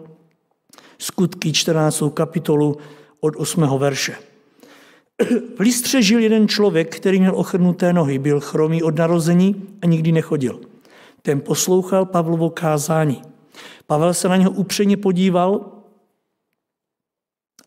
skutky 0.98 1.52
14. 1.52 2.02
kapitolu 2.14 2.76
od 3.20 3.34
8. 3.36 3.78
verše. 3.78 4.16
V 5.56 5.60
Listře 5.60 6.02
žil 6.02 6.18
jeden 6.18 6.48
člověk, 6.48 6.96
který 6.96 7.20
měl 7.20 7.36
ochrnuté 7.36 7.92
nohy, 7.92 8.18
byl 8.18 8.40
chromý 8.40 8.82
od 8.82 8.96
narození 8.96 9.68
a 9.82 9.86
nikdy 9.86 10.12
nechodil. 10.12 10.60
Ten 11.22 11.40
poslouchal 11.40 12.06
Pavlovo 12.06 12.50
kázání. 12.50 13.22
Pavel 13.86 14.14
se 14.14 14.28
na 14.28 14.36
něho 14.36 14.50
upřeně 14.50 14.96
podíval 14.96 15.60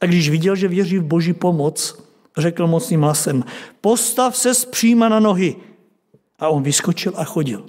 a 0.02 0.06
když 0.06 0.30
viděl, 0.30 0.56
že 0.56 0.68
věří 0.68 0.98
v 0.98 1.04
boží 1.04 1.34
pomoc, 1.34 2.05
řekl 2.38 2.68
mocným 2.68 3.02
hlasem, 3.02 3.44
postav 3.82 4.38
se 4.38 4.54
zpříma 4.54 5.10
na 5.10 5.20
nohy. 5.20 5.56
A 6.40 6.50
on 6.50 6.64
vyskočil 6.64 7.14
a 7.16 7.24
chodil. 7.24 7.66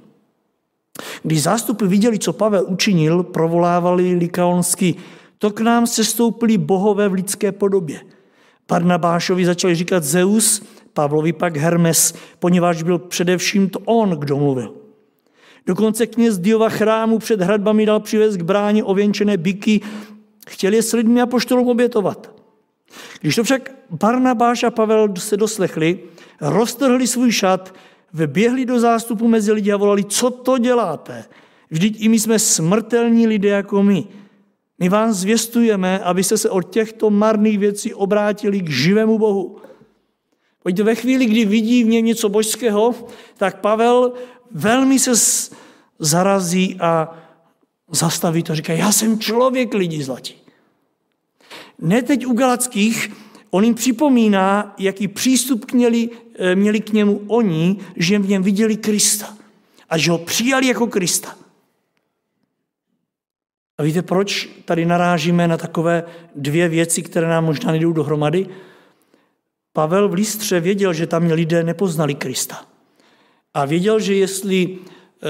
Když 1.23 1.43
zástupy 1.43 1.87
viděli, 1.87 2.19
co 2.19 2.33
Pavel 2.33 2.65
učinil, 2.69 3.23
provolávali 3.23 4.15
likaonsky, 4.15 4.95
to 5.39 5.51
k 5.51 5.61
nám 5.61 5.87
se 5.87 6.05
stoupili 6.05 6.59
bohové 6.59 7.09
v 7.09 7.13
lidské 7.13 7.53
podobě. 7.53 8.01
Barnabášovi 8.69 9.47
začali 9.47 9.75
říkat 9.75 10.05
Zeus, 10.05 10.63
Pavlovi 10.93 11.33
pak 11.33 11.57
Hermes, 11.57 12.15
poněvadž 12.39 12.83
byl 12.83 12.99
především 12.99 13.69
to 13.69 13.79
on, 13.79 14.11
kdo 14.11 14.37
mluvil. 14.37 14.75
Dokonce 15.67 16.07
kněz 16.07 16.39
Diova 16.39 16.69
chrámu 16.69 17.19
před 17.19 17.41
hradbami 17.41 17.87
dal 17.87 18.01
přivést 18.01 18.37
k 18.37 18.43
bráně 18.43 18.85
ověnčené 18.85 19.37
byky, 19.37 19.81
chtěl 20.49 20.73
je 20.73 20.83
s 20.83 20.93
lidmi 20.93 21.21
a 21.21 21.27
poštolům 21.27 21.69
obětovat. 21.69 22.36
Když 23.21 23.37
to 23.37 23.45
však 23.45 23.75
Barnabáš 23.91 24.63
a 24.63 24.71
Pavel 24.71 25.15
se 25.19 25.37
doslechli, 25.37 25.99
roztrhli 26.41 27.07
svůj 27.07 27.33
šat, 27.33 27.75
vyběhli 28.13 28.67
do 28.67 28.81
zástupu 28.81 29.29
mezi 29.29 29.53
lidi 29.53 29.73
a 29.73 29.77
volali, 29.77 30.05
co 30.05 30.31
to 30.31 30.59
děláte? 30.59 31.25
Vždyť 31.71 31.97
i 32.01 32.09
my 32.09 32.21
jsme 32.21 32.39
smrtelní 32.39 33.27
lidé 33.27 33.49
jako 33.49 33.83
my. 33.83 34.05
My 34.79 34.89
vám 34.89 35.13
zvěstujeme, 35.13 35.99
abyste 35.99 36.39
se 36.39 36.51
od 36.51 36.63
těchto 36.63 37.11
marných 37.11 37.59
věcí 37.59 37.95
obrátili 37.95 38.61
k 38.61 38.71
živému 38.71 39.19
Bohu. 39.19 39.57
Pojďte 40.63 40.83
ve 40.83 40.95
chvíli, 40.95 41.27
kdy 41.27 41.45
vidí 41.45 41.85
v 41.85 41.89
něm 41.89 42.05
něco 42.05 42.29
božského, 42.29 42.95
tak 43.37 43.61
Pavel 43.61 44.13
velmi 44.51 44.99
se 44.99 45.13
zarazí 45.99 46.77
a 46.81 47.19
zastaví 47.91 48.43
to, 48.43 48.55
říká, 48.55 48.73
já 48.73 48.93
jsem 48.93 49.19
člověk 49.19 49.75
lidí 49.75 50.03
zlatí. 50.03 50.35
Ne 51.79 52.03
teď 52.03 52.27
u 52.27 52.33
Galackých, 52.33 53.13
on 53.51 53.65
jim 53.65 53.75
připomíná, 53.75 54.75
jaký 54.79 55.09
přístup 55.09 55.73
měli, 55.73 56.11
eh, 56.39 56.55
měli 56.55 56.81
k 56.81 56.93
němu 56.93 57.23
oni, 57.27 57.77
že 57.97 58.19
v 58.19 58.29
něm 58.29 58.43
viděli 58.43 58.77
Krista 58.77 59.37
a 59.89 59.99
že 59.99 60.11
ho 60.11 60.19
přijali 60.19 60.67
jako 60.67 60.87
Krista. 60.87 61.37
A 63.79 63.83
víte, 63.83 64.03
proč 64.03 64.49
tady 64.65 64.85
narážíme 64.85 65.49
na 65.49 65.57
takové 65.57 66.05
dvě 66.35 66.69
věci, 66.69 67.03
které 67.03 67.29
nám 67.29 67.45
možná 67.45 67.71
nejdou 67.71 67.93
dohromady? 67.93 68.47
Pavel 69.73 70.09
v 70.09 70.15
Lístře 70.15 70.61
věděl, 70.61 70.93
že 70.93 71.07
tam 71.07 71.27
lidé 71.27 71.65
nepoznali 71.65 72.15
Krista. 72.15 72.65
A 73.55 73.65
věděl, 73.65 74.01
že 74.01 74.15
jestli 74.15 74.79
eh, 74.79 75.29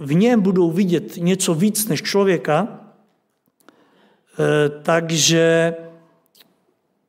v 0.00 0.14
něm 0.14 0.40
budou 0.40 0.70
vidět 0.70 1.16
něco 1.16 1.54
víc 1.54 1.88
než 1.88 2.02
člověka, 2.02 2.68
eh, 4.38 4.68
takže 4.82 5.74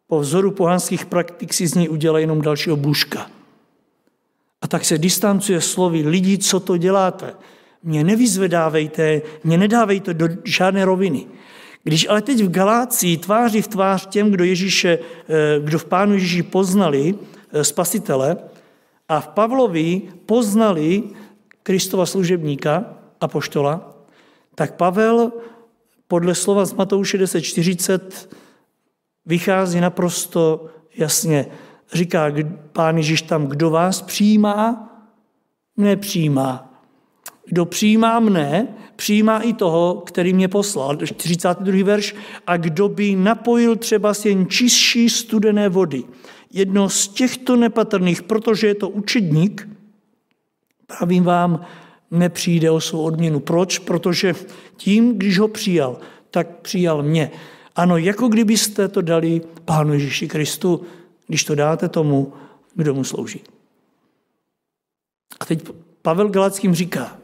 po 0.08 0.20
vzoru 0.20 0.52
pohanských 0.52 1.06
praktik 1.06 1.54
si 1.54 1.68
z 1.68 1.74
něj 1.76 1.90
udělá 1.90 2.20
jenom 2.20 2.42
dalšího 2.42 2.76
bůžka. 2.76 3.32
A 4.62 4.68
tak 4.68 4.86
se 4.86 4.98
distancuje 4.98 5.62
slovy 5.62 6.02
lidi, 6.08 6.38
co 6.38 6.60
to 6.60 6.78
děláte. 6.78 7.34
Mě 7.84 8.04
nevyzvedávejte, 8.04 9.22
mě 9.44 9.58
nedávejte 9.58 10.14
do 10.14 10.28
žádné 10.44 10.86
roviny. 10.86 11.28
Když 11.84 12.10
ale 12.10 12.22
teď 12.22 12.44
v 12.44 12.52
Galácii 12.52 13.18
tváří 13.18 13.62
v 13.62 13.68
tvář 13.68 14.08
těm, 14.08 14.32
kdo, 14.32 14.44
Ježíše, 14.44 15.00
eh, 15.00 15.60
kdo 15.60 15.80
v 15.80 15.86
Pánu 15.86 16.14
Ježíši 16.14 16.44
poznali 16.44 17.16
eh, 17.54 17.64
spasitele 17.64 18.38
a 19.10 19.22
v 19.22 19.28
Pavlovi 19.28 20.02
poznali 20.26 21.04
Kristova 21.64 22.06
služebníka 22.06 22.86
a 23.22 23.28
poštola, 23.28 23.94
tak 24.56 24.76
Pavel 24.76 25.32
podle 26.08 26.36
slova 26.36 26.66
z 26.66 26.74
Matouše 26.74 27.18
10.40 27.18 28.30
vychází 29.26 29.80
naprosto 29.82 30.66
jasně. 30.98 31.46
Říká 31.94 32.32
pán 32.72 32.98
Ježíš 32.98 33.22
tam, 33.22 33.48
kdo 33.48 33.70
vás 33.70 34.02
přijímá, 34.02 34.92
nepřijímá. 35.78 36.72
Kdo 37.46 37.66
přijímá 37.66 38.20
mne, 38.20 38.68
přijímá 38.96 39.40
i 39.40 39.54
toho, 39.54 40.04
který 40.06 40.34
mě 40.34 40.48
poslal. 40.48 40.98
42. 40.98 41.84
verš. 41.84 42.16
A 42.48 42.58
kdo 42.58 42.90
by 42.90 43.16
napojil 43.16 43.76
třeba 43.76 44.14
jen 44.26 44.48
čistší 44.48 45.10
studené 45.10 45.70
vody. 45.70 46.04
Jedno 46.54 46.90
z 46.90 47.08
těchto 47.08 47.56
nepatrných, 47.56 48.24
protože 48.24 48.68
je 48.68 48.76
to 48.76 48.90
učedník, 48.90 49.70
pravím 50.88 51.24
vám, 51.24 51.66
nepřijde 52.12 52.72
o 52.72 52.82
svou 52.82 53.02
odměnu. 53.02 53.40
Proč? 53.40 53.80
Protože 53.80 54.34
tím, 54.78 55.18
když 55.18 55.40
ho 55.40 55.48
přijal, 55.48 55.98
tak 56.32 56.60
přijal 56.62 57.04
mě. 57.04 57.32
Ano, 57.76 57.98
jako 57.98 58.28
kdybyste 58.28 58.88
to 58.88 59.02
dali 59.02 59.42
Pánu 59.66 59.94
Ježíši 59.94 60.28
Kristu, 60.28 60.86
když 61.28 61.44
to 61.44 61.56
dáte 61.56 61.90
tomu, 61.90 62.34
kdo 62.76 62.94
mu 62.94 63.04
slouží. 63.04 63.42
A 65.40 65.46
teď 65.46 65.70
Pavel 66.02 66.30
Galackým 66.30 66.76
říká, 66.76 67.18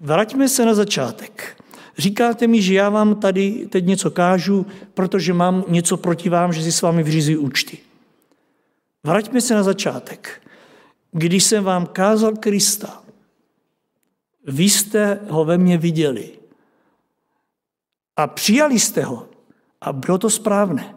vraťme 0.00 0.48
se 0.48 0.66
na 0.66 0.74
začátek. 0.74 1.62
Říkáte 1.98 2.46
mi, 2.46 2.62
že 2.62 2.74
já 2.74 2.88
vám 2.88 3.20
tady 3.20 3.66
teď 3.70 3.84
něco 3.84 4.10
kážu, 4.10 4.66
protože 4.94 5.32
mám 5.32 5.64
něco 5.68 5.96
proti 5.96 6.28
vám, 6.28 6.52
že 6.52 6.62
si 6.62 6.72
s 6.72 6.82
vámi 6.82 7.02
vyřizuji 7.02 7.36
účty. 7.36 7.78
Vraťme 9.04 9.40
se 9.40 9.54
na 9.54 9.62
začátek. 9.62 10.42
Když 11.12 11.44
jsem 11.44 11.64
vám 11.64 11.86
kázal 11.86 12.32
Krista, 12.36 13.02
vy 14.46 14.64
jste 14.64 15.20
ho 15.28 15.44
ve 15.44 15.58
mně 15.58 15.78
viděli 15.78 16.30
a 18.16 18.26
přijali 18.26 18.78
jste 18.78 19.04
ho, 19.04 19.28
a 19.84 19.92
bylo 19.92 20.18
to 20.18 20.30
správné. 20.30 20.94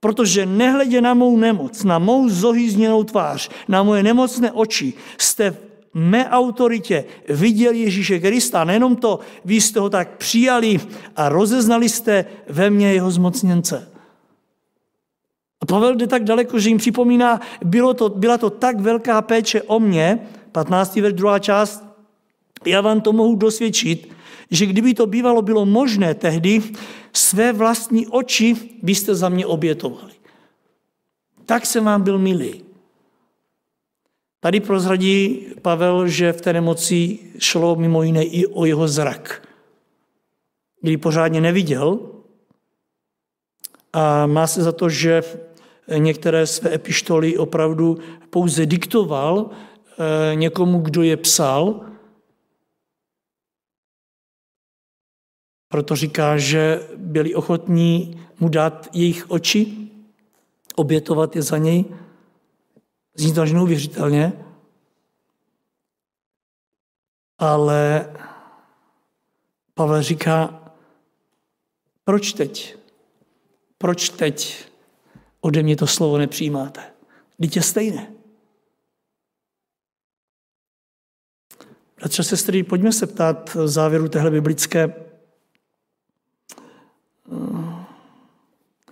Protože 0.00 0.46
nehledě 0.46 1.00
na 1.00 1.14
mou 1.14 1.36
nemoc, 1.36 1.84
na 1.84 1.98
mou 1.98 2.28
zohýzněnou 2.28 3.04
tvář, 3.04 3.50
na 3.68 3.82
moje 3.82 4.02
nemocné 4.02 4.52
oči, 4.52 4.92
jste 5.18 5.50
v 5.50 5.58
mé 5.94 6.28
autoritě 6.28 7.04
viděli 7.28 7.78
Ježíše 7.78 8.20
Krista. 8.20 8.64
Nejenom 8.64 8.96
to, 8.96 9.20
vy 9.44 9.60
jste 9.60 9.80
ho 9.80 9.90
tak 9.90 10.16
přijali 10.16 10.80
a 11.16 11.28
rozeznali 11.28 11.88
jste 11.88 12.24
ve 12.48 12.70
mně 12.70 12.92
jeho 12.92 13.10
zmocněnce. 13.10 13.88
A 15.60 15.66
Pavel 15.66 15.96
jde 15.96 16.06
tak 16.06 16.24
daleko, 16.24 16.58
že 16.58 16.68
jim 16.68 16.78
připomíná, 16.78 17.40
bylo 17.64 17.94
to, 17.94 18.08
byla 18.08 18.38
to 18.38 18.50
tak 18.50 18.80
velká 18.80 19.22
péče 19.22 19.62
o 19.62 19.80
mě, 19.80 20.18
15. 20.52 20.96
verš 20.96 21.14
druhá 21.14 21.38
část, 21.38 21.83
já 22.66 22.80
vám 22.80 23.00
to 23.00 23.12
mohu 23.12 23.36
dosvědčit, 23.36 24.08
že 24.50 24.66
kdyby 24.66 24.94
to 24.94 25.06
bývalo 25.06 25.42
bylo 25.42 25.66
možné 25.66 26.14
tehdy, 26.14 26.62
své 27.12 27.52
vlastní 27.52 28.06
oči 28.06 28.56
byste 28.82 29.14
za 29.14 29.28
mě 29.28 29.46
obětovali. 29.46 30.12
Tak 31.46 31.66
jsem 31.66 31.84
vám 31.84 32.02
byl 32.02 32.18
milý. 32.18 32.64
Tady 34.40 34.60
prozradí 34.60 35.46
Pavel, 35.62 36.08
že 36.08 36.32
v 36.32 36.40
té 36.40 36.52
nemoci 36.52 37.18
šlo 37.38 37.76
mimo 37.76 38.02
jiné 38.02 38.24
i 38.24 38.46
o 38.46 38.64
jeho 38.64 38.88
zrak. 38.88 39.48
Kdy 40.80 40.96
pořádně 40.96 41.40
neviděl 41.40 42.00
a 43.92 44.26
má 44.26 44.46
se 44.46 44.62
za 44.62 44.72
to, 44.72 44.88
že 44.88 45.22
některé 45.96 46.46
své 46.46 46.74
epištoly 46.74 47.36
opravdu 47.36 47.98
pouze 48.30 48.66
diktoval 48.66 49.50
eh, 49.50 50.34
někomu, 50.34 50.78
kdo 50.78 51.02
je 51.02 51.16
psal, 51.16 51.80
Proto 55.74 55.96
říká, 55.96 56.38
že 56.38 56.88
byli 56.96 57.34
ochotní 57.34 58.22
mu 58.40 58.48
dát 58.48 58.88
jejich 58.92 59.30
oči, 59.30 59.90
obětovat 60.74 61.36
je 61.36 61.42
za 61.42 61.58
něj. 61.58 61.84
Zní 63.14 63.34
to 63.34 63.42
až 63.42 63.52
neuvěřitelně. 63.52 64.32
Ale 67.38 68.12
Pavel 69.74 70.02
říká, 70.02 70.62
proč 72.04 72.32
teď? 72.32 72.76
Proč 73.78 74.08
teď 74.08 74.64
ode 75.40 75.62
mě 75.62 75.76
to 75.76 75.86
slovo 75.86 76.18
nepřijímáte? 76.18 76.92
Je 77.38 77.62
stejné. 77.62 78.12
Bratře, 81.96 82.22
sestry, 82.22 82.62
pojďme 82.62 82.92
se 82.92 83.06
ptát 83.06 83.54
v 83.54 83.68
závěru 83.68 84.08
téhle 84.08 84.30
biblické 84.30 85.03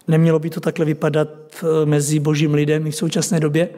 Nemělo 0.09 0.39
by 0.39 0.51
to 0.51 0.61
takhle 0.61 0.85
vypadat 0.85 1.29
eh, 1.63 1.87
mezi 1.87 2.19
božím 2.19 2.55
lidem 2.55 2.87
i 2.87 2.91
v 2.91 2.97
současné 2.97 3.41
době? 3.41 3.69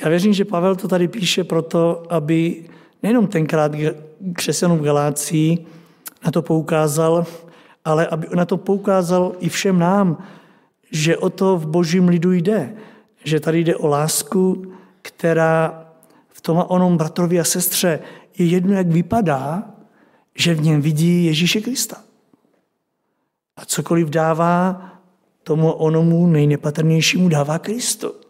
Já 0.00 0.08
věřím, 0.08 0.32
že 0.32 0.44
Pavel 0.44 0.76
to 0.76 0.88
tady 0.88 1.08
píše 1.08 1.44
proto, 1.44 2.02
aby 2.10 2.64
nejenom 3.02 3.26
tenkrát 3.26 3.72
křesťanům 4.32 4.78
Galácii 4.78 5.66
na 6.24 6.30
to 6.30 6.42
poukázal, 6.42 7.26
ale 7.84 8.06
aby 8.06 8.26
na 8.34 8.44
to 8.44 8.56
poukázal 8.56 9.32
i 9.38 9.48
všem 9.48 9.78
nám, 9.78 10.24
že 10.90 11.16
o 11.16 11.30
to 11.30 11.56
v 11.56 11.66
božím 11.66 12.08
lidu 12.08 12.32
jde. 12.32 12.74
Že 13.24 13.40
tady 13.40 13.64
jde 13.64 13.76
o 13.76 13.86
lásku, 13.86 14.72
která 15.02 15.84
v 16.28 16.40
tom 16.40 16.58
a 16.58 16.70
onom 16.70 16.96
bratrovi 16.96 17.40
a 17.40 17.44
sestře 17.44 18.00
je 18.38 18.46
jedno, 18.46 18.74
jak 18.74 18.86
vypadá, 18.86 19.70
že 20.34 20.54
v 20.54 20.62
něm 20.62 20.82
vidí 20.82 21.24
Ježíše 21.24 21.60
Krista. 21.60 22.07
Cokoliv 23.68 24.08
dává 24.08 24.90
tomu 25.42 25.72
onomu 25.72 26.26
nejnepatrnějšímu 26.26 27.28
dává 27.28 27.58
Kristo. 27.58 28.20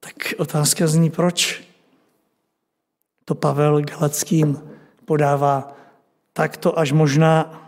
Tak 0.00 0.14
otázka 0.38 0.86
zní, 0.86 1.10
proč 1.10 1.64
to 3.24 3.34
Pavel 3.34 3.82
Galackým 3.82 4.70
podává 5.04 5.76
takto 6.32 6.78
až 6.78 6.92
možná 6.92 7.62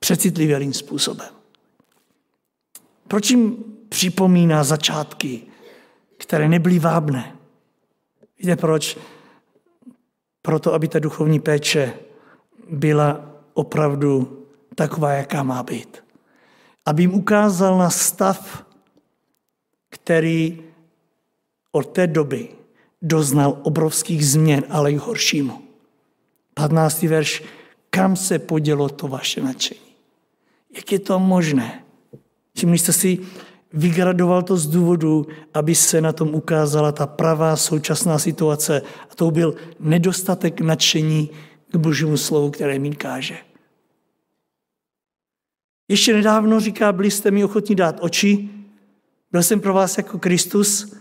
přecitlivělým 0.00 0.74
způsobem. 0.74 1.34
Proč 3.08 3.30
jim 3.30 3.64
připomíná 3.88 4.64
začátky, 4.64 5.42
které 6.16 6.48
nebyly 6.48 6.78
vábné? 6.78 7.41
Víte 8.42 8.56
proč? 8.56 8.98
Proto, 10.42 10.74
aby 10.74 10.88
ta 10.88 10.98
duchovní 10.98 11.40
péče 11.40 11.94
byla 12.70 13.34
opravdu 13.54 14.38
taková, 14.74 15.12
jaká 15.12 15.42
má 15.42 15.62
být. 15.62 16.04
Aby 16.86 17.02
jim 17.02 17.14
ukázal 17.14 17.78
na 17.78 17.90
stav, 17.90 18.66
který 19.90 20.62
od 21.72 21.88
té 21.88 22.06
doby 22.06 22.48
doznal 23.02 23.58
obrovských 23.62 24.26
změn, 24.26 24.64
ale 24.68 24.92
i 24.92 24.96
horšímu. 24.96 25.62
15. 26.54 27.02
verš. 27.02 27.42
Kam 27.90 28.16
se 28.16 28.38
podělo 28.38 28.88
to 28.88 29.08
vaše 29.08 29.40
nadšení? 29.40 29.80
Jak 30.76 30.92
je 30.92 30.98
to 30.98 31.18
možné? 31.18 31.84
Všimli 32.54 32.78
jste 32.78 32.92
si, 32.92 33.18
vygradoval 33.72 34.42
to 34.42 34.56
z 34.56 34.66
důvodu, 34.66 35.26
aby 35.54 35.74
se 35.74 36.00
na 36.00 36.12
tom 36.12 36.34
ukázala 36.34 36.92
ta 36.92 37.06
pravá 37.06 37.56
současná 37.56 38.18
situace. 38.18 38.82
A 39.10 39.14
to 39.14 39.30
byl 39.30 39.54
nedostatek 39.80 40.60
nadšení 40.60 41.30
k 41.72 41.76
božímu 41.76 42.16
slovu, 42.16 42.50
které 42.50 42.78
mi 42.78 42.96
káže. 42.96 43.36
Ještě 45.88 46.14
nedávno 46.14 46.60
říká, 46.60 46.92
byli 46.92 47.10
jste 47.10 47.30
mi 47.30 47.44
ochotní 47.44 47.74
dát 47.74 47.98
oči, 48.00 48.48
byl 49.32 49.42
jsem 49.42 49.60
pro 49.60 49.74
vás 49.74 49.98
jako 49.98 50.18
Kristus 50.18 50.94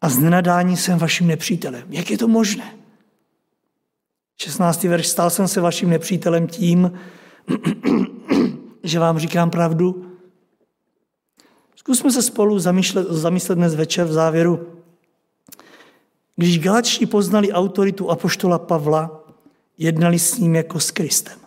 a 0.00 0.08
z 0.08 0.18
nenadání 0.18 0.76
jsem 0.76 0.98
vaším 0.98 1.26
nepřítelem. 1.26 1.84
Jak 1.90 2.10
je 2.10 2.18
to 2.18 2.28
možné? 2.28 2.74
16. 4.40 4.84
verš, 4.84 5.06
stal 5.06 5.30
jsem 5.30 5.48
se 5.48 5.60
vaším 5.60 5.90
nepřítelem 5.90 6.46
tím, 6.46 6.92
že 8.82 8.98
vám 8.98 9.18
říkám 9.18 9.50
pravdu, 9.50 10.13
Zkusme 11.84 12.12
se 12.12 12.22
spolu 12.22 12.58
zamyslet, 12.58 13.06
zamyslet 13.10 13.58
dnes 13.58 13.74
večer 13.74 14.06
v 14.06 14.12
závěru. 14.12 14.82
Když 16.36 16.58
Galačtí 16.58 17.06
poznali 17.06 17.52
autoritu 17.52 18.10
apoštola 18.10 18.58
Pavla, 18.58 19.24
jednali 19.78 20.18
s 20.18 20.38
ním 20.38 20.54
jako 20.54 20.80
s 20.80 20.90
Kristem. 20.90 21.40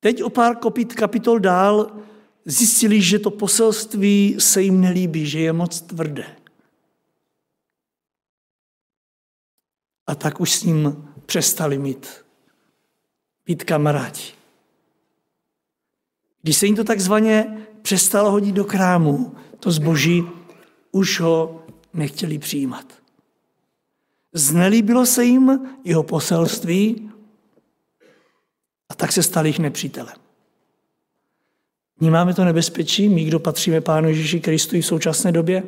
Teď 0.00 0.22
o 0.22 0.30
pár 0.30 0.56
kopit 0.56 0.94
kapitol 0.94 1.38
dál 1.38 1.90
zjistili, 2.44 3.02
že 3.02 3.18
to 3.18 3.30
poselství 3.30 4.36
se 4.38 4.62
jim 4.62 4.80
nelíbí, 4.80 5.26
že 5.26 5.40
je 5.40 5.52
moc 5.52 5.80
tvrdé. 5.80 6.36
A 10.06 10.14
tak 10.14 10.40
už 10.40 10.54
s 10.54 10.62
ním 10.62 11.08
přestali 11.26 11.78
mít 11.78 12.24
být 13.46 13.64
kamarádi. 13.64 14.35
Když 16.46 16.56
se 16.56 16.66
jim 16.66 16.76
to 16.76 16.84
takzvaně 16.84 17.66
přestalo 17.82 18.30
hodit 18.30 18.52
do 18.52 18.64
krámu, 18.64 19.34
to 19.60 19.70
zboží 19.70 20.24
už 20.92 21.20
ho 21.20 21.66
nechtěli 21.94 22.38
přijímat. 22.38 22.92
Znelíbilo 24.32 25.06
se 25.06 25.24
jim 25.24 25.60
jeho 25.84 26.02
poselství 26.02 27.10
a 28.88 28.94
tak 28.94 29.12
se 29.12 29.22
stali 29.22 29.48
jich 29.48 29.58
nepřítelem. 29.58 30.14
Vnímáme 32.00 32.34
to 32.34 32.44
nebezpečí, 32.44 33.08
my, 33.08 33.24
kdo 33.24 33.40
patříme 33.40 33.80
Pánu 33.80 34.08
Ježíši 34.08 34.40
Kristu 34.40 34.76
i 34.76 34.80
v 34.80 34.86
současné 34.86 35.32
době? 35.32 35.62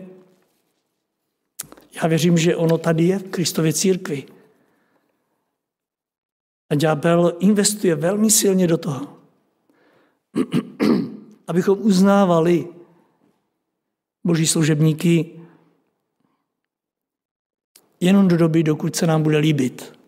Já 2.02 2.08
věřím, 2.08 2.38
že 2.38 2.56
ono 2.56 2.78
tady 2.78 3.04
je 3.04 3.18
v 3.18 3.30
Kristově 3.30 3.72
církvi. 3.72 4.24
A 6.70 6.74
ďábel 6.74 7.36
investuje 7.40 7.94
velmi 7.94 8.30
silně 8.30 8.66
do 8.66 8.78
toho, 8.78 9.17
abychom 11.46 11.78
uznávali 11.82 12.68
boží 14.24 14.46
služebníky 14.46 15.40
jenom 18.00 18.28
do 18.28 18.36
doby, 18.36 18.62
dokud 18.62 18.96
se 18.96 19.06
nám 19.06 19.22
bude 19.22 19.38
líbit 19.38 19.98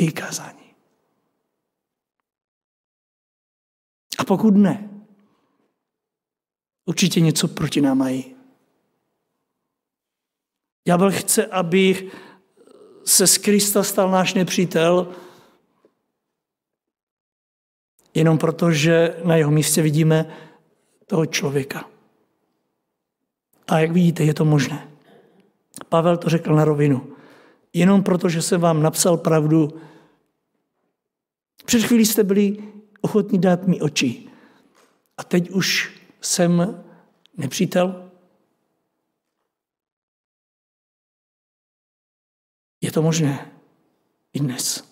její 0.00 0.12
kázání. 0.12 0.74
A 4.18 4.24
pokud 4.24 4.50
ne, 4.50 4.90
určitě 6.86 7.20
něco 7.20 7.48
proti 7.48 7.80
nám 7.80 7.98
mají. 7.98 8.34
Ďábel 10.88 11.10
chce, 11.12 11.46
aby 11.46 12.10
se 13.04 13.26
z 13.26 13.38
Krista 13.38 13.82
stal 13.82 14.10
náš 14.10 14.34
nepřítel, 14.34 15.14
jenom 18.18 18.38
proto, 18.38 18.72
že 18.72 19.16
na 19.24 19.36
jeho 19.36 19.50
místě 19.50 19.82
vidíme 19.82 20.26
toho 21.06 21.26
člověka. 21.26 21.88
A 23.68 23.78
jak 23.78 23.92
vidíte, 23.92 24.24
je 24.24 24.34
to 24.34 24.44
možné. 24.44 24.88
Pavel 25.88 26.16
to 26.16 26.28
řekl 26.28 26.54
na 26.54 26.64
rovinu. 26.64 27.16
Jenom 27.72 28.02
proto, 28.02 28.28
že 28.28 28.42
jsem 28.42 28.60
vám 28.60 28.82
napsal 28.82 29.16
pravdu, 29.16 29.80
před 31.64 31.82
chvílí 31.82 32.06
jste 32.06 32.24
byli 32.24 32.56
ochotní 33.00 33.38
dát 33.38 33.66
mi 33.66 33.80
oči. 33.80 34.28
A 35.16 35.24
teď 35.24 35.50
už 35.50 35.92
jsem 36.20 36.84
nepřítel? 37.36 38.10
Je 42.80 42.92
to 42.92 43.02
možné 43.02 43.52
i 44.32 44.40
dnes. 44.40 44.87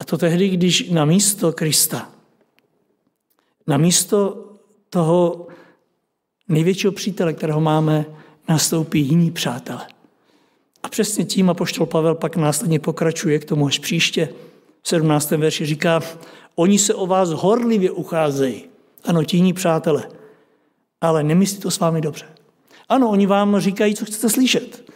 A 0.00 0.04
to 0.04 0.18
tehdy, 0.18 0.48
když 0.48 0.90
na 0.90 1.04
místo 1.04 1.52
Krista, 1.52 2.10
na 3.66 3.76
místo 3.76 4.46
toho 4.90 5.46
největšího 6.48 6.92
přítele, 6.92 7.32
kterého 7.32 7.60
máme, 7.60 8.06
nastoupí 8.48 9.00
jiní 9.00 9.30
přátelé. 9.30 9.86
A 10.82 10.88
přesně 10.88 11.24
tím 11.24 11.50
apoštol 11.50 11.86
Pavel 11.86 12.14
pak 12.14 12.36
následně 12.36 12.78
pokračuje 12.78 13.38
k 13.38 13.44
tomu 13.44 13.66
až 13.66 13.78
příště. 13.78 14.28
V 14.82 14.88
17. 14.88 15.30
verši 15.30 15.66
říká, 15.66 16.00
oni 16.54 16.78
se 16.78 16.94
o 16.94 17.06
vás 17.06 17.28
horlivě 17.28 17.90
ucházejí. 17.90 18.64
Ano, 19.04 19.24
ti 19.24 19.36
jiní 19.36 19.52
přátelé. 19.52 20.08
Ale 21.00 21.22
nemyslí 21.22 21.58
to 21.58 21.70
s 21.70 21.78
vámi 21.78 22.00
dobře. 22.00 22.24
Ano, 22.88 23.10
oni 23.10 23.26
vám 23.26 23.60
říkají, 23.60 23.94
co 23.94 24.04
chcete 24.04 24.28
slyšet. 24.28 24.89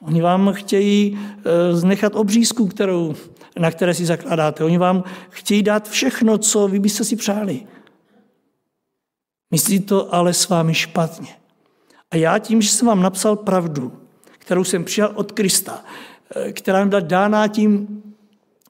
Oni 0.00 0.22
vám 0.22 0.52
chtějí 0.52 1.18
eh, 1.18 1.76
znechat 1.76 2.16
obřízku, 2.16 2.66
kterou, 2.66 3.14
na 3.58 3.70
které 3.70 3.94
si 3.94 4.06
zakládáte. 4.06 4.64
Oni 4.64 4.78
vám 4.78 5.04
chtějí 5.30 5.62
dát 5.62 5.88
všechno, 5.88 6.38
co 6.38 6.68
vy 6.68 6.78
byste 6.78 7.04
si 7.04 7.16
přáli. 7.16 7.66
Myslí 9.50 9.80
to 9.80 10.14
ale 10.14 10.34
s 10.34 10.48
vámi 10.48 10.74
špatně. 10.74 11.28
A 12.10 12.16
já 12.16 12.38
tím, 12.38 12.62
že 12.62 12.68
jsem 12.68 12.88
vám 12.88 13.02
napsal 13.02 13.36
pravdu, 13.36 13.92
kterou 14.38 14.64
jsem 14.64 14.84
přijal 14.84 15.12
od 15.14 15.32
Krista, 15.32 15.84
eh, 16.36 16.52
která 16.52 16.86
byla 16.86 17.00
dána 17.00 17.48
tím 17.48 18.02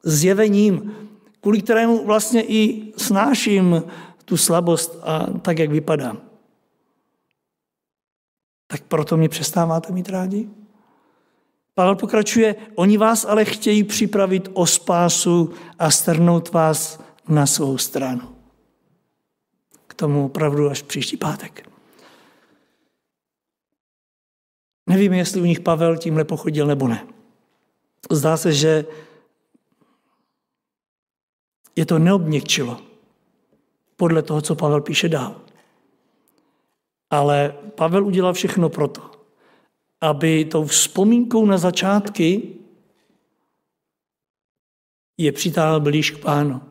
zjevením, 0.03 0.95
kvůli 1.41 1.63
kterému 1.63 2.05
vlastně 2.05 2.43
i 2.43 2.93
snáším 2.97 3.83
tu 4.25 4.37
slabost 4.37 4.99
a 5.03 5.27
tak, 5.43 5.59
jak 5.59 5.71
vypadám. 5.71 6.21
Tak 8.67 8.83
proto 8.83 9.17
mě 9.17 9.29
přestáváte 9.29 9.93
mít 9.93 10.09
rádi? 10.09 10.49
Pavel 11.79 11.97
pokračuje, 11.97 12.57
oni 12.75 12.99
vás 12.99 13.25
ale 13.25 13.45
chtějí 13.45 13.85
připravit 13.85 14.49
o 14.53 14.67
spásu 14.67 15.53
a 15.79 15.91
strnout 15.91 16.53
vás 16.53 17.01
na 17.29 17.47
svou 17.47 17.79
stranu 17.79 18.39
tomu 19.99 20.27
opravdu 20.27 20.71
až 20.71 20.83
příští 20.83 21.17
pátek. 21.17 21.69
Nevím, 24.87 25.13
jestli 25.13 25.41
u 25.41 25.45
nich 25.45 25.61
Pavel 25.61 25.97
tímhle 25.97 26.25
pochodil 26.25 26.67
nebo 26.67 26.89
ne. 26.89 27.07
Zdá 28.11 28.37
se, 28.37 28.53
že 28.53 28.87
je 31.77 31.87
to 31.87 31.99
neobněkčilo 31.99 32.81
podle 33.97 34.23
toho, 34.23 34.43
co 34.43 34.55
Pavel 34.55 34.81
píše 34.81 35.09
dál. 35.09 35.41
Ale 37.11 37.55
Pavel 37.75 38.07
udělal 38.07 38.33
všechno 38.33 38.69
proto, 38.69 39.18
aby 40.01 40.45
tou 40.45 40.65
vzpomínkou 40.65 41.47
na 41.47 41.59
začátky 41.59 42.55
je 45.19 45.33
přitáhl 45.33 45.81
blíž 45.81 46.11
k 46.11 46.19
pánu. 46.19 46.63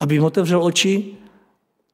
Aby 0.00 0.14
jim 0.14 0.24
otevřel 0.24 0.64
oči 0.64 1.16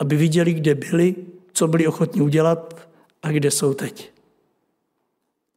aby 0.00 0.16
viděli, 0.16 0.54
kde 0.54 0.74
byli, 0.74 1.14
co 1.52 1.68
byli 1.68 1.86
ochotní 1.86 2.20
udělat 2.20 2.88
a 3.22 3.30
kde 3.30 3.50
jsou 3.50 3.74
teď. 3.74 4.12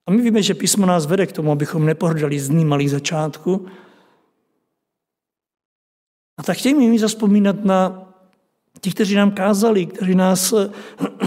A 0.07 0.11
my 0.11 0.21
víme, 0.21 0.41
že 0.41 0.53
písmo 0.53 0.85
nás 0.85 1.05
vede 1.05 1.25
k 1.25 1.31
tomu, 1.31 1.51
abychom 1.51 1.85
nepohrdali 1.85 2.39
z 2.39 2.49
dní 2.49 2.65
malých 2.65 2.91
začátku. 2.91 3.65
A 6.37 6.43
tak 6.43 6.57
chtějme 6.57 6.87
mi 6.87 6.99
zaspomínat 6.99 7.65
na 7.65 8.09
ti, 8.81 8.91
kteří 8.91 9.15
nám 9.15 9.31
kázali, 9.31 9.85
kteří 9.85 10.15
nás 10.15 10.53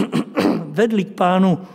vedli 0.65 1.05
k 1.05 1.13
pánu, 1.13 1.67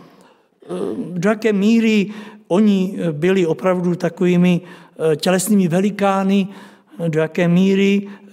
do 1.17 1.29
jaké 1.29 1.53
míry 1.53 2.13
oni 2.47 2.97
byli 3.11 3.45
opravdu 3.45 3.95
takovými 3.95 4.61
eh, 4.61 5.15
tělesnými 5.15 5.67
velikány, 5.67 6.47
do 7.07 7.19
jaké 7.19 7.47
míry 7.47 8.07
eh, 8.07 8.31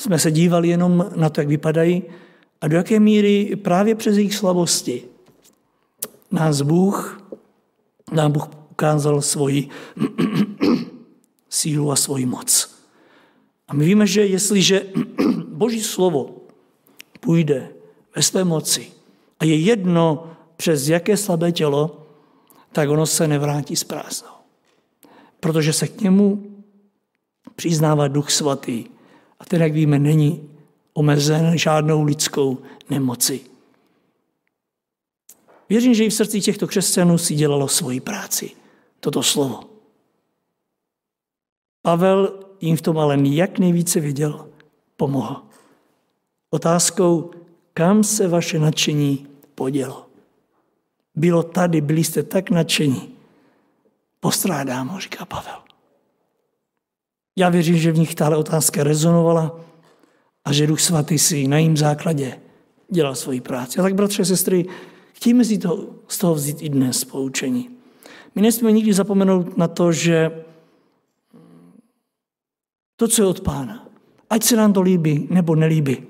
jsme 0.00 0.18
se 0.18 0.30
dívali 0.30 0.68
jenom 0.68 1.10
na 1.16 1.28
to, 1.30 1.40
jak 1.40 1.48
vypadají, 1.48 2.02
a 2.60 2.68
do 2.68 2.76
jaké 2.76 3.00
míry 3.00 3.56
právě 3.56 3.94
přes 3.94 4.16
jejich 4.16 4.34
slabosti 4.34 5.02
nás 6.30 6.62
Bůh, 6.62 7.22
nám 8.12 8.32
Bůh 8.32 8.48
ukázal 8.70 9.22
svoji 9.22 9.68
sílu 11.48 11.92
a 11.92 11.96
svoji 11.96 12.26
moc. 12.26 12.78
A 13.68 13.74
my 13.74 13.84
víme, 13.84 14.06
že 14.06 14.26
jestliže 14.26 14.82
Boží 15.48 15.80
slovo 15.80 16.36
půjde 17.20 17.77
ve 18.18 18.22
své 18.22 18.44
moci 18.44 18.92
a 19.40 19.44
je 19.44 19.56
jedno, 19.56 20.30
přes 20.56 20.88
jaké 20.88 21.16
slabé 21.16 21.52
tělo, 21.52 22.06
tak 22.72 22.88
ono 22.90 23.06
se 23.06 23.28
nevrátí 23.28 23.76
z 23.76 23.84
prázdnou. 23.84 24.42
Protože 25.40 25.72
se 25.72 25.88
k 25.88 26.00
němu 26.00 26.54
přiznává 27.54 28.08
Duch 28.08 28.30
Svatý. 28.30 28.84
A 29.40 29.44
ten, 29.44 29.62
jak 29.62 29.72
víme, 29.72 29.98
není 29.98 30.50
omezen 30.92 31.58
žádnou 31.58 32.02
lidskou 32.02 32.58
nemoci. 32.90 33.40
Věřím, 35.68 35.94
že 35.94 36.04
i 36.04 36.10
v 36.10 36.14
srdci 36.14 36.40
těchto 36.40 36.66
křesťanů 36.66 37.18
si 37.18 37.34
dělalo 37.34 37.68
svoji 37.68 38.00
práci. 38.00 38.50
Toto 39.00 39.22
slovo. 39.22 39.60
Pavel 41.82 42.44
jim 42.60 42.76
v 42.76 42.82
tom 42.82 42.98
ale 42.98 43.18
jak 43.22 43.58
nejvíce 43.58 44.00
viděl, 44.00 44.48
pomohl. 44.96 45.42
Otázkou, 46.50 47.30
kam 47.78 48.04
se 48.04 48.28
vaše 48.28 48.58
nadšení 48.58 49.26
podělo. 49.54 50.06
Bylo 51.14 51.42
tady, 51.42 51.80
byli 51.80 52.04
jste 52.04 52.22
tak 52.22 52.50
nadšení. 52.50 53.14
Postrádám 54.20 54.88
ho, 54.88 55.00
říká 55.00 55.24
Pavel. 55.24 55.62
Já 57.38 57.48
věřím, 57.48 57.76
že 57.78 57.92
v 57.92 57.98
nich 57.98 58.14
tahle 58.14 58.36
otázka 58.36 58.84
rezonovala 58.84 59.60
a 60.44 60.52
že 60.52 60.66
Duch 60.66 60.80
Svatý 60.80 61.18
si 61.18 61.48
na 61.48 61.58
jím 61.58 61.76
základě 61.76 62.40
dělal 62.90 63.14
svoji 63.14 63.40
práci. 63.40 63.78
A 63.78 63.82
tak, 63.82 63.94
bratře 63.94 64.22
a 64.22 64.24
sestry, 64.24 64.66
chtějme 65.12 65.44
si 65.44 65.58
to, 65.58 65.88
z 66.08 66.18
toho 66.18 66.34
vzít 66.34 66.62
i 66.62 66.68
dnes 66.68 67.04
poučení. 67.04 67.70
My 68.34 68.42
nesmíme 68.42 68.72
nikdy 68.72 68.92
zapomenout 68.92 69.56
na 69.56 69.68
to, 69.68 69.92
že 69.92 70.44
to, 72.96 73.08
co 73.08 73.22
je 73.22 73.26
od 73.26 73.40
pána, 73.40 73.88
ať 74.30 74.42
se 74.42 74.56
nám 74.56 74.72
to 74.72 74.82
líbí 74.82 75.28
nebo 75.30 75.54
nelíbí, 75.54 76.07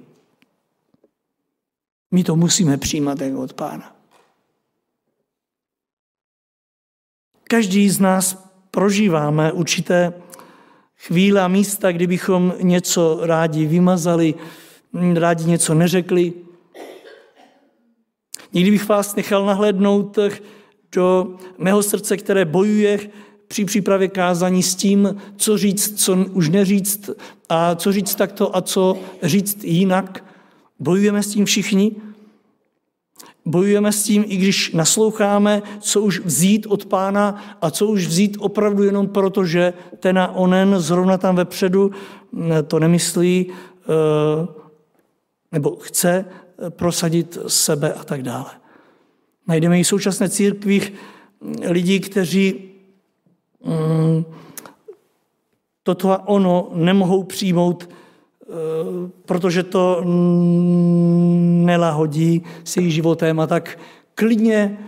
my 2.11 2.25
to 2.25 2.37
musíme 2.37 2.77
přijímat 2.77 3.21
jako 3.21 3.43
od 3.43 3.53
pána. 3.53 3.97
Každý 7.45 7.91
z 7.91 8.01
nás 8.01 8.49
prožíváme 8.71 9.53
určité 9.53 10.13
chvíle 10.97 11.43
a 11.43 11.49
místa, 11.49 11.93
kdybychom 11.93 12.55
něco 12.61 13.19
rádi 13.23 13.67
vymazali, 13.67 14.35
rádi 15.15 15.45
něco 15.45 15.75
neřekli. 15.75 16.33
Někdy 18.53 18.71
bych 18.71 18.89
vás 18.89 19.17
nechal 19.17 19.47
nahlédnout 19.47 20.19
do 20.93 21.37
mého 21.59 21.83
srdce, 21.83 22.17
které 22.17 22.45
bojuje 22.45 23.11
při 23.49 23.65
přípravě 23.65 24.09
kázání 24.09 24.63
s 24.63 24.75
tím, 24.75 25.21
co 25.37 25.59
říct, 25.59 26.05
co 26.05 26.17
už 26.17 26.49
neříct, 26.49 27.11
a 27.49 27.75
co 27.75 27.93
říct 27.93 28.15
takto 28.15 28.57
a 28.57 28.63
co 28.63 28.99
říct 29.23 29.65
jinak. 29.65 30.25
Bojujeme 30.79 31.23
s 31.23 31.29
tím 31.29 31.45
všichni. 31.45 31.93
Bojujeme 33.45 33.93
s 33.93 34.03
tím, 34.03 34.25
i 34.27 34.37
když 34.37 34.73
nasloucháme, 34.73 35.63
co 35.81 36.01
už 36.01 36.21
vzít 36.21 36.67
od 36.67 36.87
pána 36.87 37.57
a 37.61 37.71
co 37.71 37.87
už 37.87 38.07
vzít 38.07 38.37
opravdu 38.41 38.83
jenom 38.83 39.09
proto, 39.09 39.45
že 39.45 39.73
ten 40.01 40.19
a 40.19 40.29
onen 40.29 40.75
zrovna 40.79 41.19
tam 41.19 41.37
vepředu 41.37 41.91
to 42.67 42.79
nemyslí 42.79 43.47
eh, 43.49 44.47
nebo 45.53 45.77
chce 45.77 46.25
prosadit 46.69 47.39
sebe 47.47 47.93
a 47.93 48.05
tak 48.05 48.23
dále. 48.23 48.51
Najdeme 49.47 49.81
i 49.81 49.85
současné 49.85 50.29
církvích 50.29 50.93
lidí, 51.69 52.01
kteří 52.01 52.71
mm, 53.65 54.25
toto 55.83 56.11
a 56.11 56.29
ono 56.29 56.71
nemohou 56.75 57.23
přijmout 57.25 57.89
Eh, 57.89 57.98
protože 59.27 59.63
to 59.63 60.03
nelahodí 61.65 62.43
s 62.65 62.77
jejich 62.77 62.95
životem 62.95 63.41
a 63.41 63.47
tak 63.47 63.79
klidně 64.15 64.79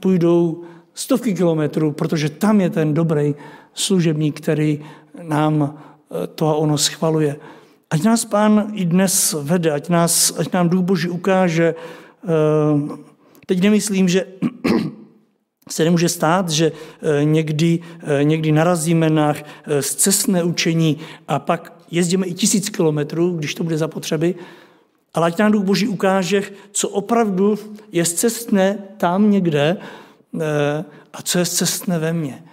půjdou 0.00 0.62
stovky 0.94 1.34
kilometrů, 1.34 1.92
protože 1.92 2.28
tam 2.28 2.60
je 2.60 2.70
ten 2.70 2.94
dobrý 2.94 3.34
služebník, 3.74 4.40
který 4.40 4.80
nám 5.22 5.74
eh, 5.74 6.26
to 6.26 6.48
a 6.48 6.54
ono 6.54 6.78
schvaluje. 6.78 7.36
Ať 7.90 8.02
nás 8.02 8.24
pán 8.24 8.72
i 8.74 8.84
dnes 8.84 9.36
vede, 9.42 9.70
ať, 9.70 9.88
nás, 9.88 10.34
ať 10.38 10.52
nám 10.52 10.68
Duch 10.68 10.84
Boží 10.84 11.08
ukáže. 11.08 11.74
Eh, 11.74 12.96
teď 13.46 13.62
nemyslím, 13.62 14.08
že 14.08 14.26
se 15.70 15.84
nemůže 15.84 16.08
stát, 16.08 16.50
že 16.50 16.72
někdy, 17.22 17.78
někdy 18.22 18.52
narazíme 18.52 19.10
na 19.10 19.34
zcestné 19.80 20.44
učení 20.44 20.96
a 21.28 21.38
pak 21.38 21.75
jezdíme 21.90 22.26
i 22.26 22.34
tisíc 22.34 22.68
kilometrů, 22.68 23.36
když 23.36 23.54
to 23.54 23.64
bude 23.64 23.78
zapotřeby, 23.78 24.34
ale 25.16 25.26
ať 25.26 25.38
nám 25.38 25.52
Duch 25.52 25.64
Boží 25.64 25.88
ukáže, 25.88 26.42
co 26.72 26.88
opravdu 26.88 27.58
je 27.92 28.04
cestné 28.04 28.78
tam 28.96 29.30
někde 29.30 29.76
eh, 29.76 30.84
a 31.12 31.22
co 31.22 31.38
je 31.38 31.46
cestné 31.46 31.98
ve 31.98 32.12
mně. 32.12 32.44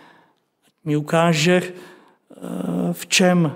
Ať 0.68 0.74
mi 0.86 0.98
ukáže, 0.98 1.62
eh, 1.64 1.74
v 2.92 3.08
čem 3.08 3.52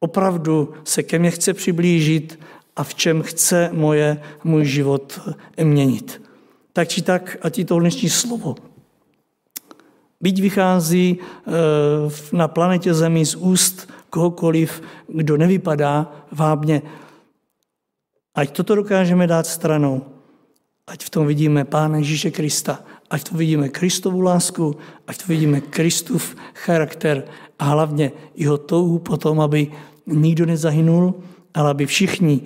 opravdu 0.00 0.74
se 0.84 1.02
ke 1.02 1.18
mně 1.18 1.30
chce 1.30 1.54
přiblížit 1.54 2.40
a 2.76 2.84
v 2.84 2.94
čem 2.94 3.22
chce 3.22 3.70
moje, 3.72 4.22
můj 4.44 4.64
život 4.64 5.20
měnit. 5.62 6.22
Tak 6.72 6.88
či 6.88 7.02
tak, 7.02 7.36
ať 7.42 7.58
i 7.58 7.64
to 7.64 7.78
dnešní 7.78 8.08
slovo. 8.08 8.54
Byť 10.20 10.40
vychází 10.40 11.18
eh, 11.18 11.50
na 12.32 12.48
planetě 12.48 12.94
Zemi 12.94 13.26
z 13.26 13.34
úst 13.34 13.88
kohokoliv, 14.10 14.82
kdo 15.08 15.36
nevypadá 15.36 16.12
vábně. 16.32 16.82
Ať 18.34 18.56
toto 18.56 18.74
dokážeme 18.74 19.26
dát 19.26 19.46
stranou, 19.46 20.04
ať 20.86 21.04
v 21.04 21.10
tom 21.10 21.26
vidíme 21.26 21.64
Pána 21.64 21.98
Ježíše 21.98 22.30
Krista, 22.30 22.82
ať 23.10 23.30
to 23.30 23.36
vidíme 23.36 23.68
Kristovu 23.68 24.20
lásku, 24.20 24.76
ať 25.06 25.16
to 25.18 25.24
vidíme 25.28 25.60
Kristův 25.60 26.36
charakter 26.54 27.24
a 27.58 27.64
hlavně 27.64 28.12
jeho 28.34 28.58
touhu 28.58 28.98
potom, 28.98 29.40
aby 29.40 29.72
nikdo 30.06 30.46
nezahynul, 30.46 31.14
ale 31.54 31.70
aby 31.70 31.86
všichni 31.86 32.42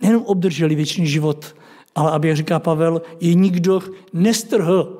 nejenom 0.00 0.22
obdrželi 0.22 0.74
věčný 0.74 1.06
život, 1.06 1.56
ale 1.94 2.10
aby, 2.12 2.28
jak 2.28 2.36
říká 2.36 2.58
Pavel, 2.58 3.02
je 3.20 3.34
nikdo 3.34 3.80
nestrhl 4.12 4.98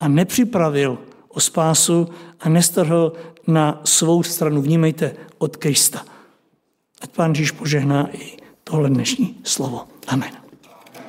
a 0.00 0.08
nepřipravil 0.08 0.98
o 1.28 1.40
spásu 1.40 2.08
a 2.40 2.48
nestrhl 2.48 3.12
na 3.46 3.80
svou 3.84 4.22
stranu, 4.22 4.62
vnímejte, 4.62 5.16
od 5.38 5.56
Krista. 5.56 6.04
Ať 7.00 7.10
pán 7.10 7.30
Ježíš 7.30 7.50
požehná 7.50 8.08
i 8.16 8.36
tohle 8.64 8.88
dnešní 8.88 9.40
slovo. 9.44 9.88
Amen. 10.06 10.45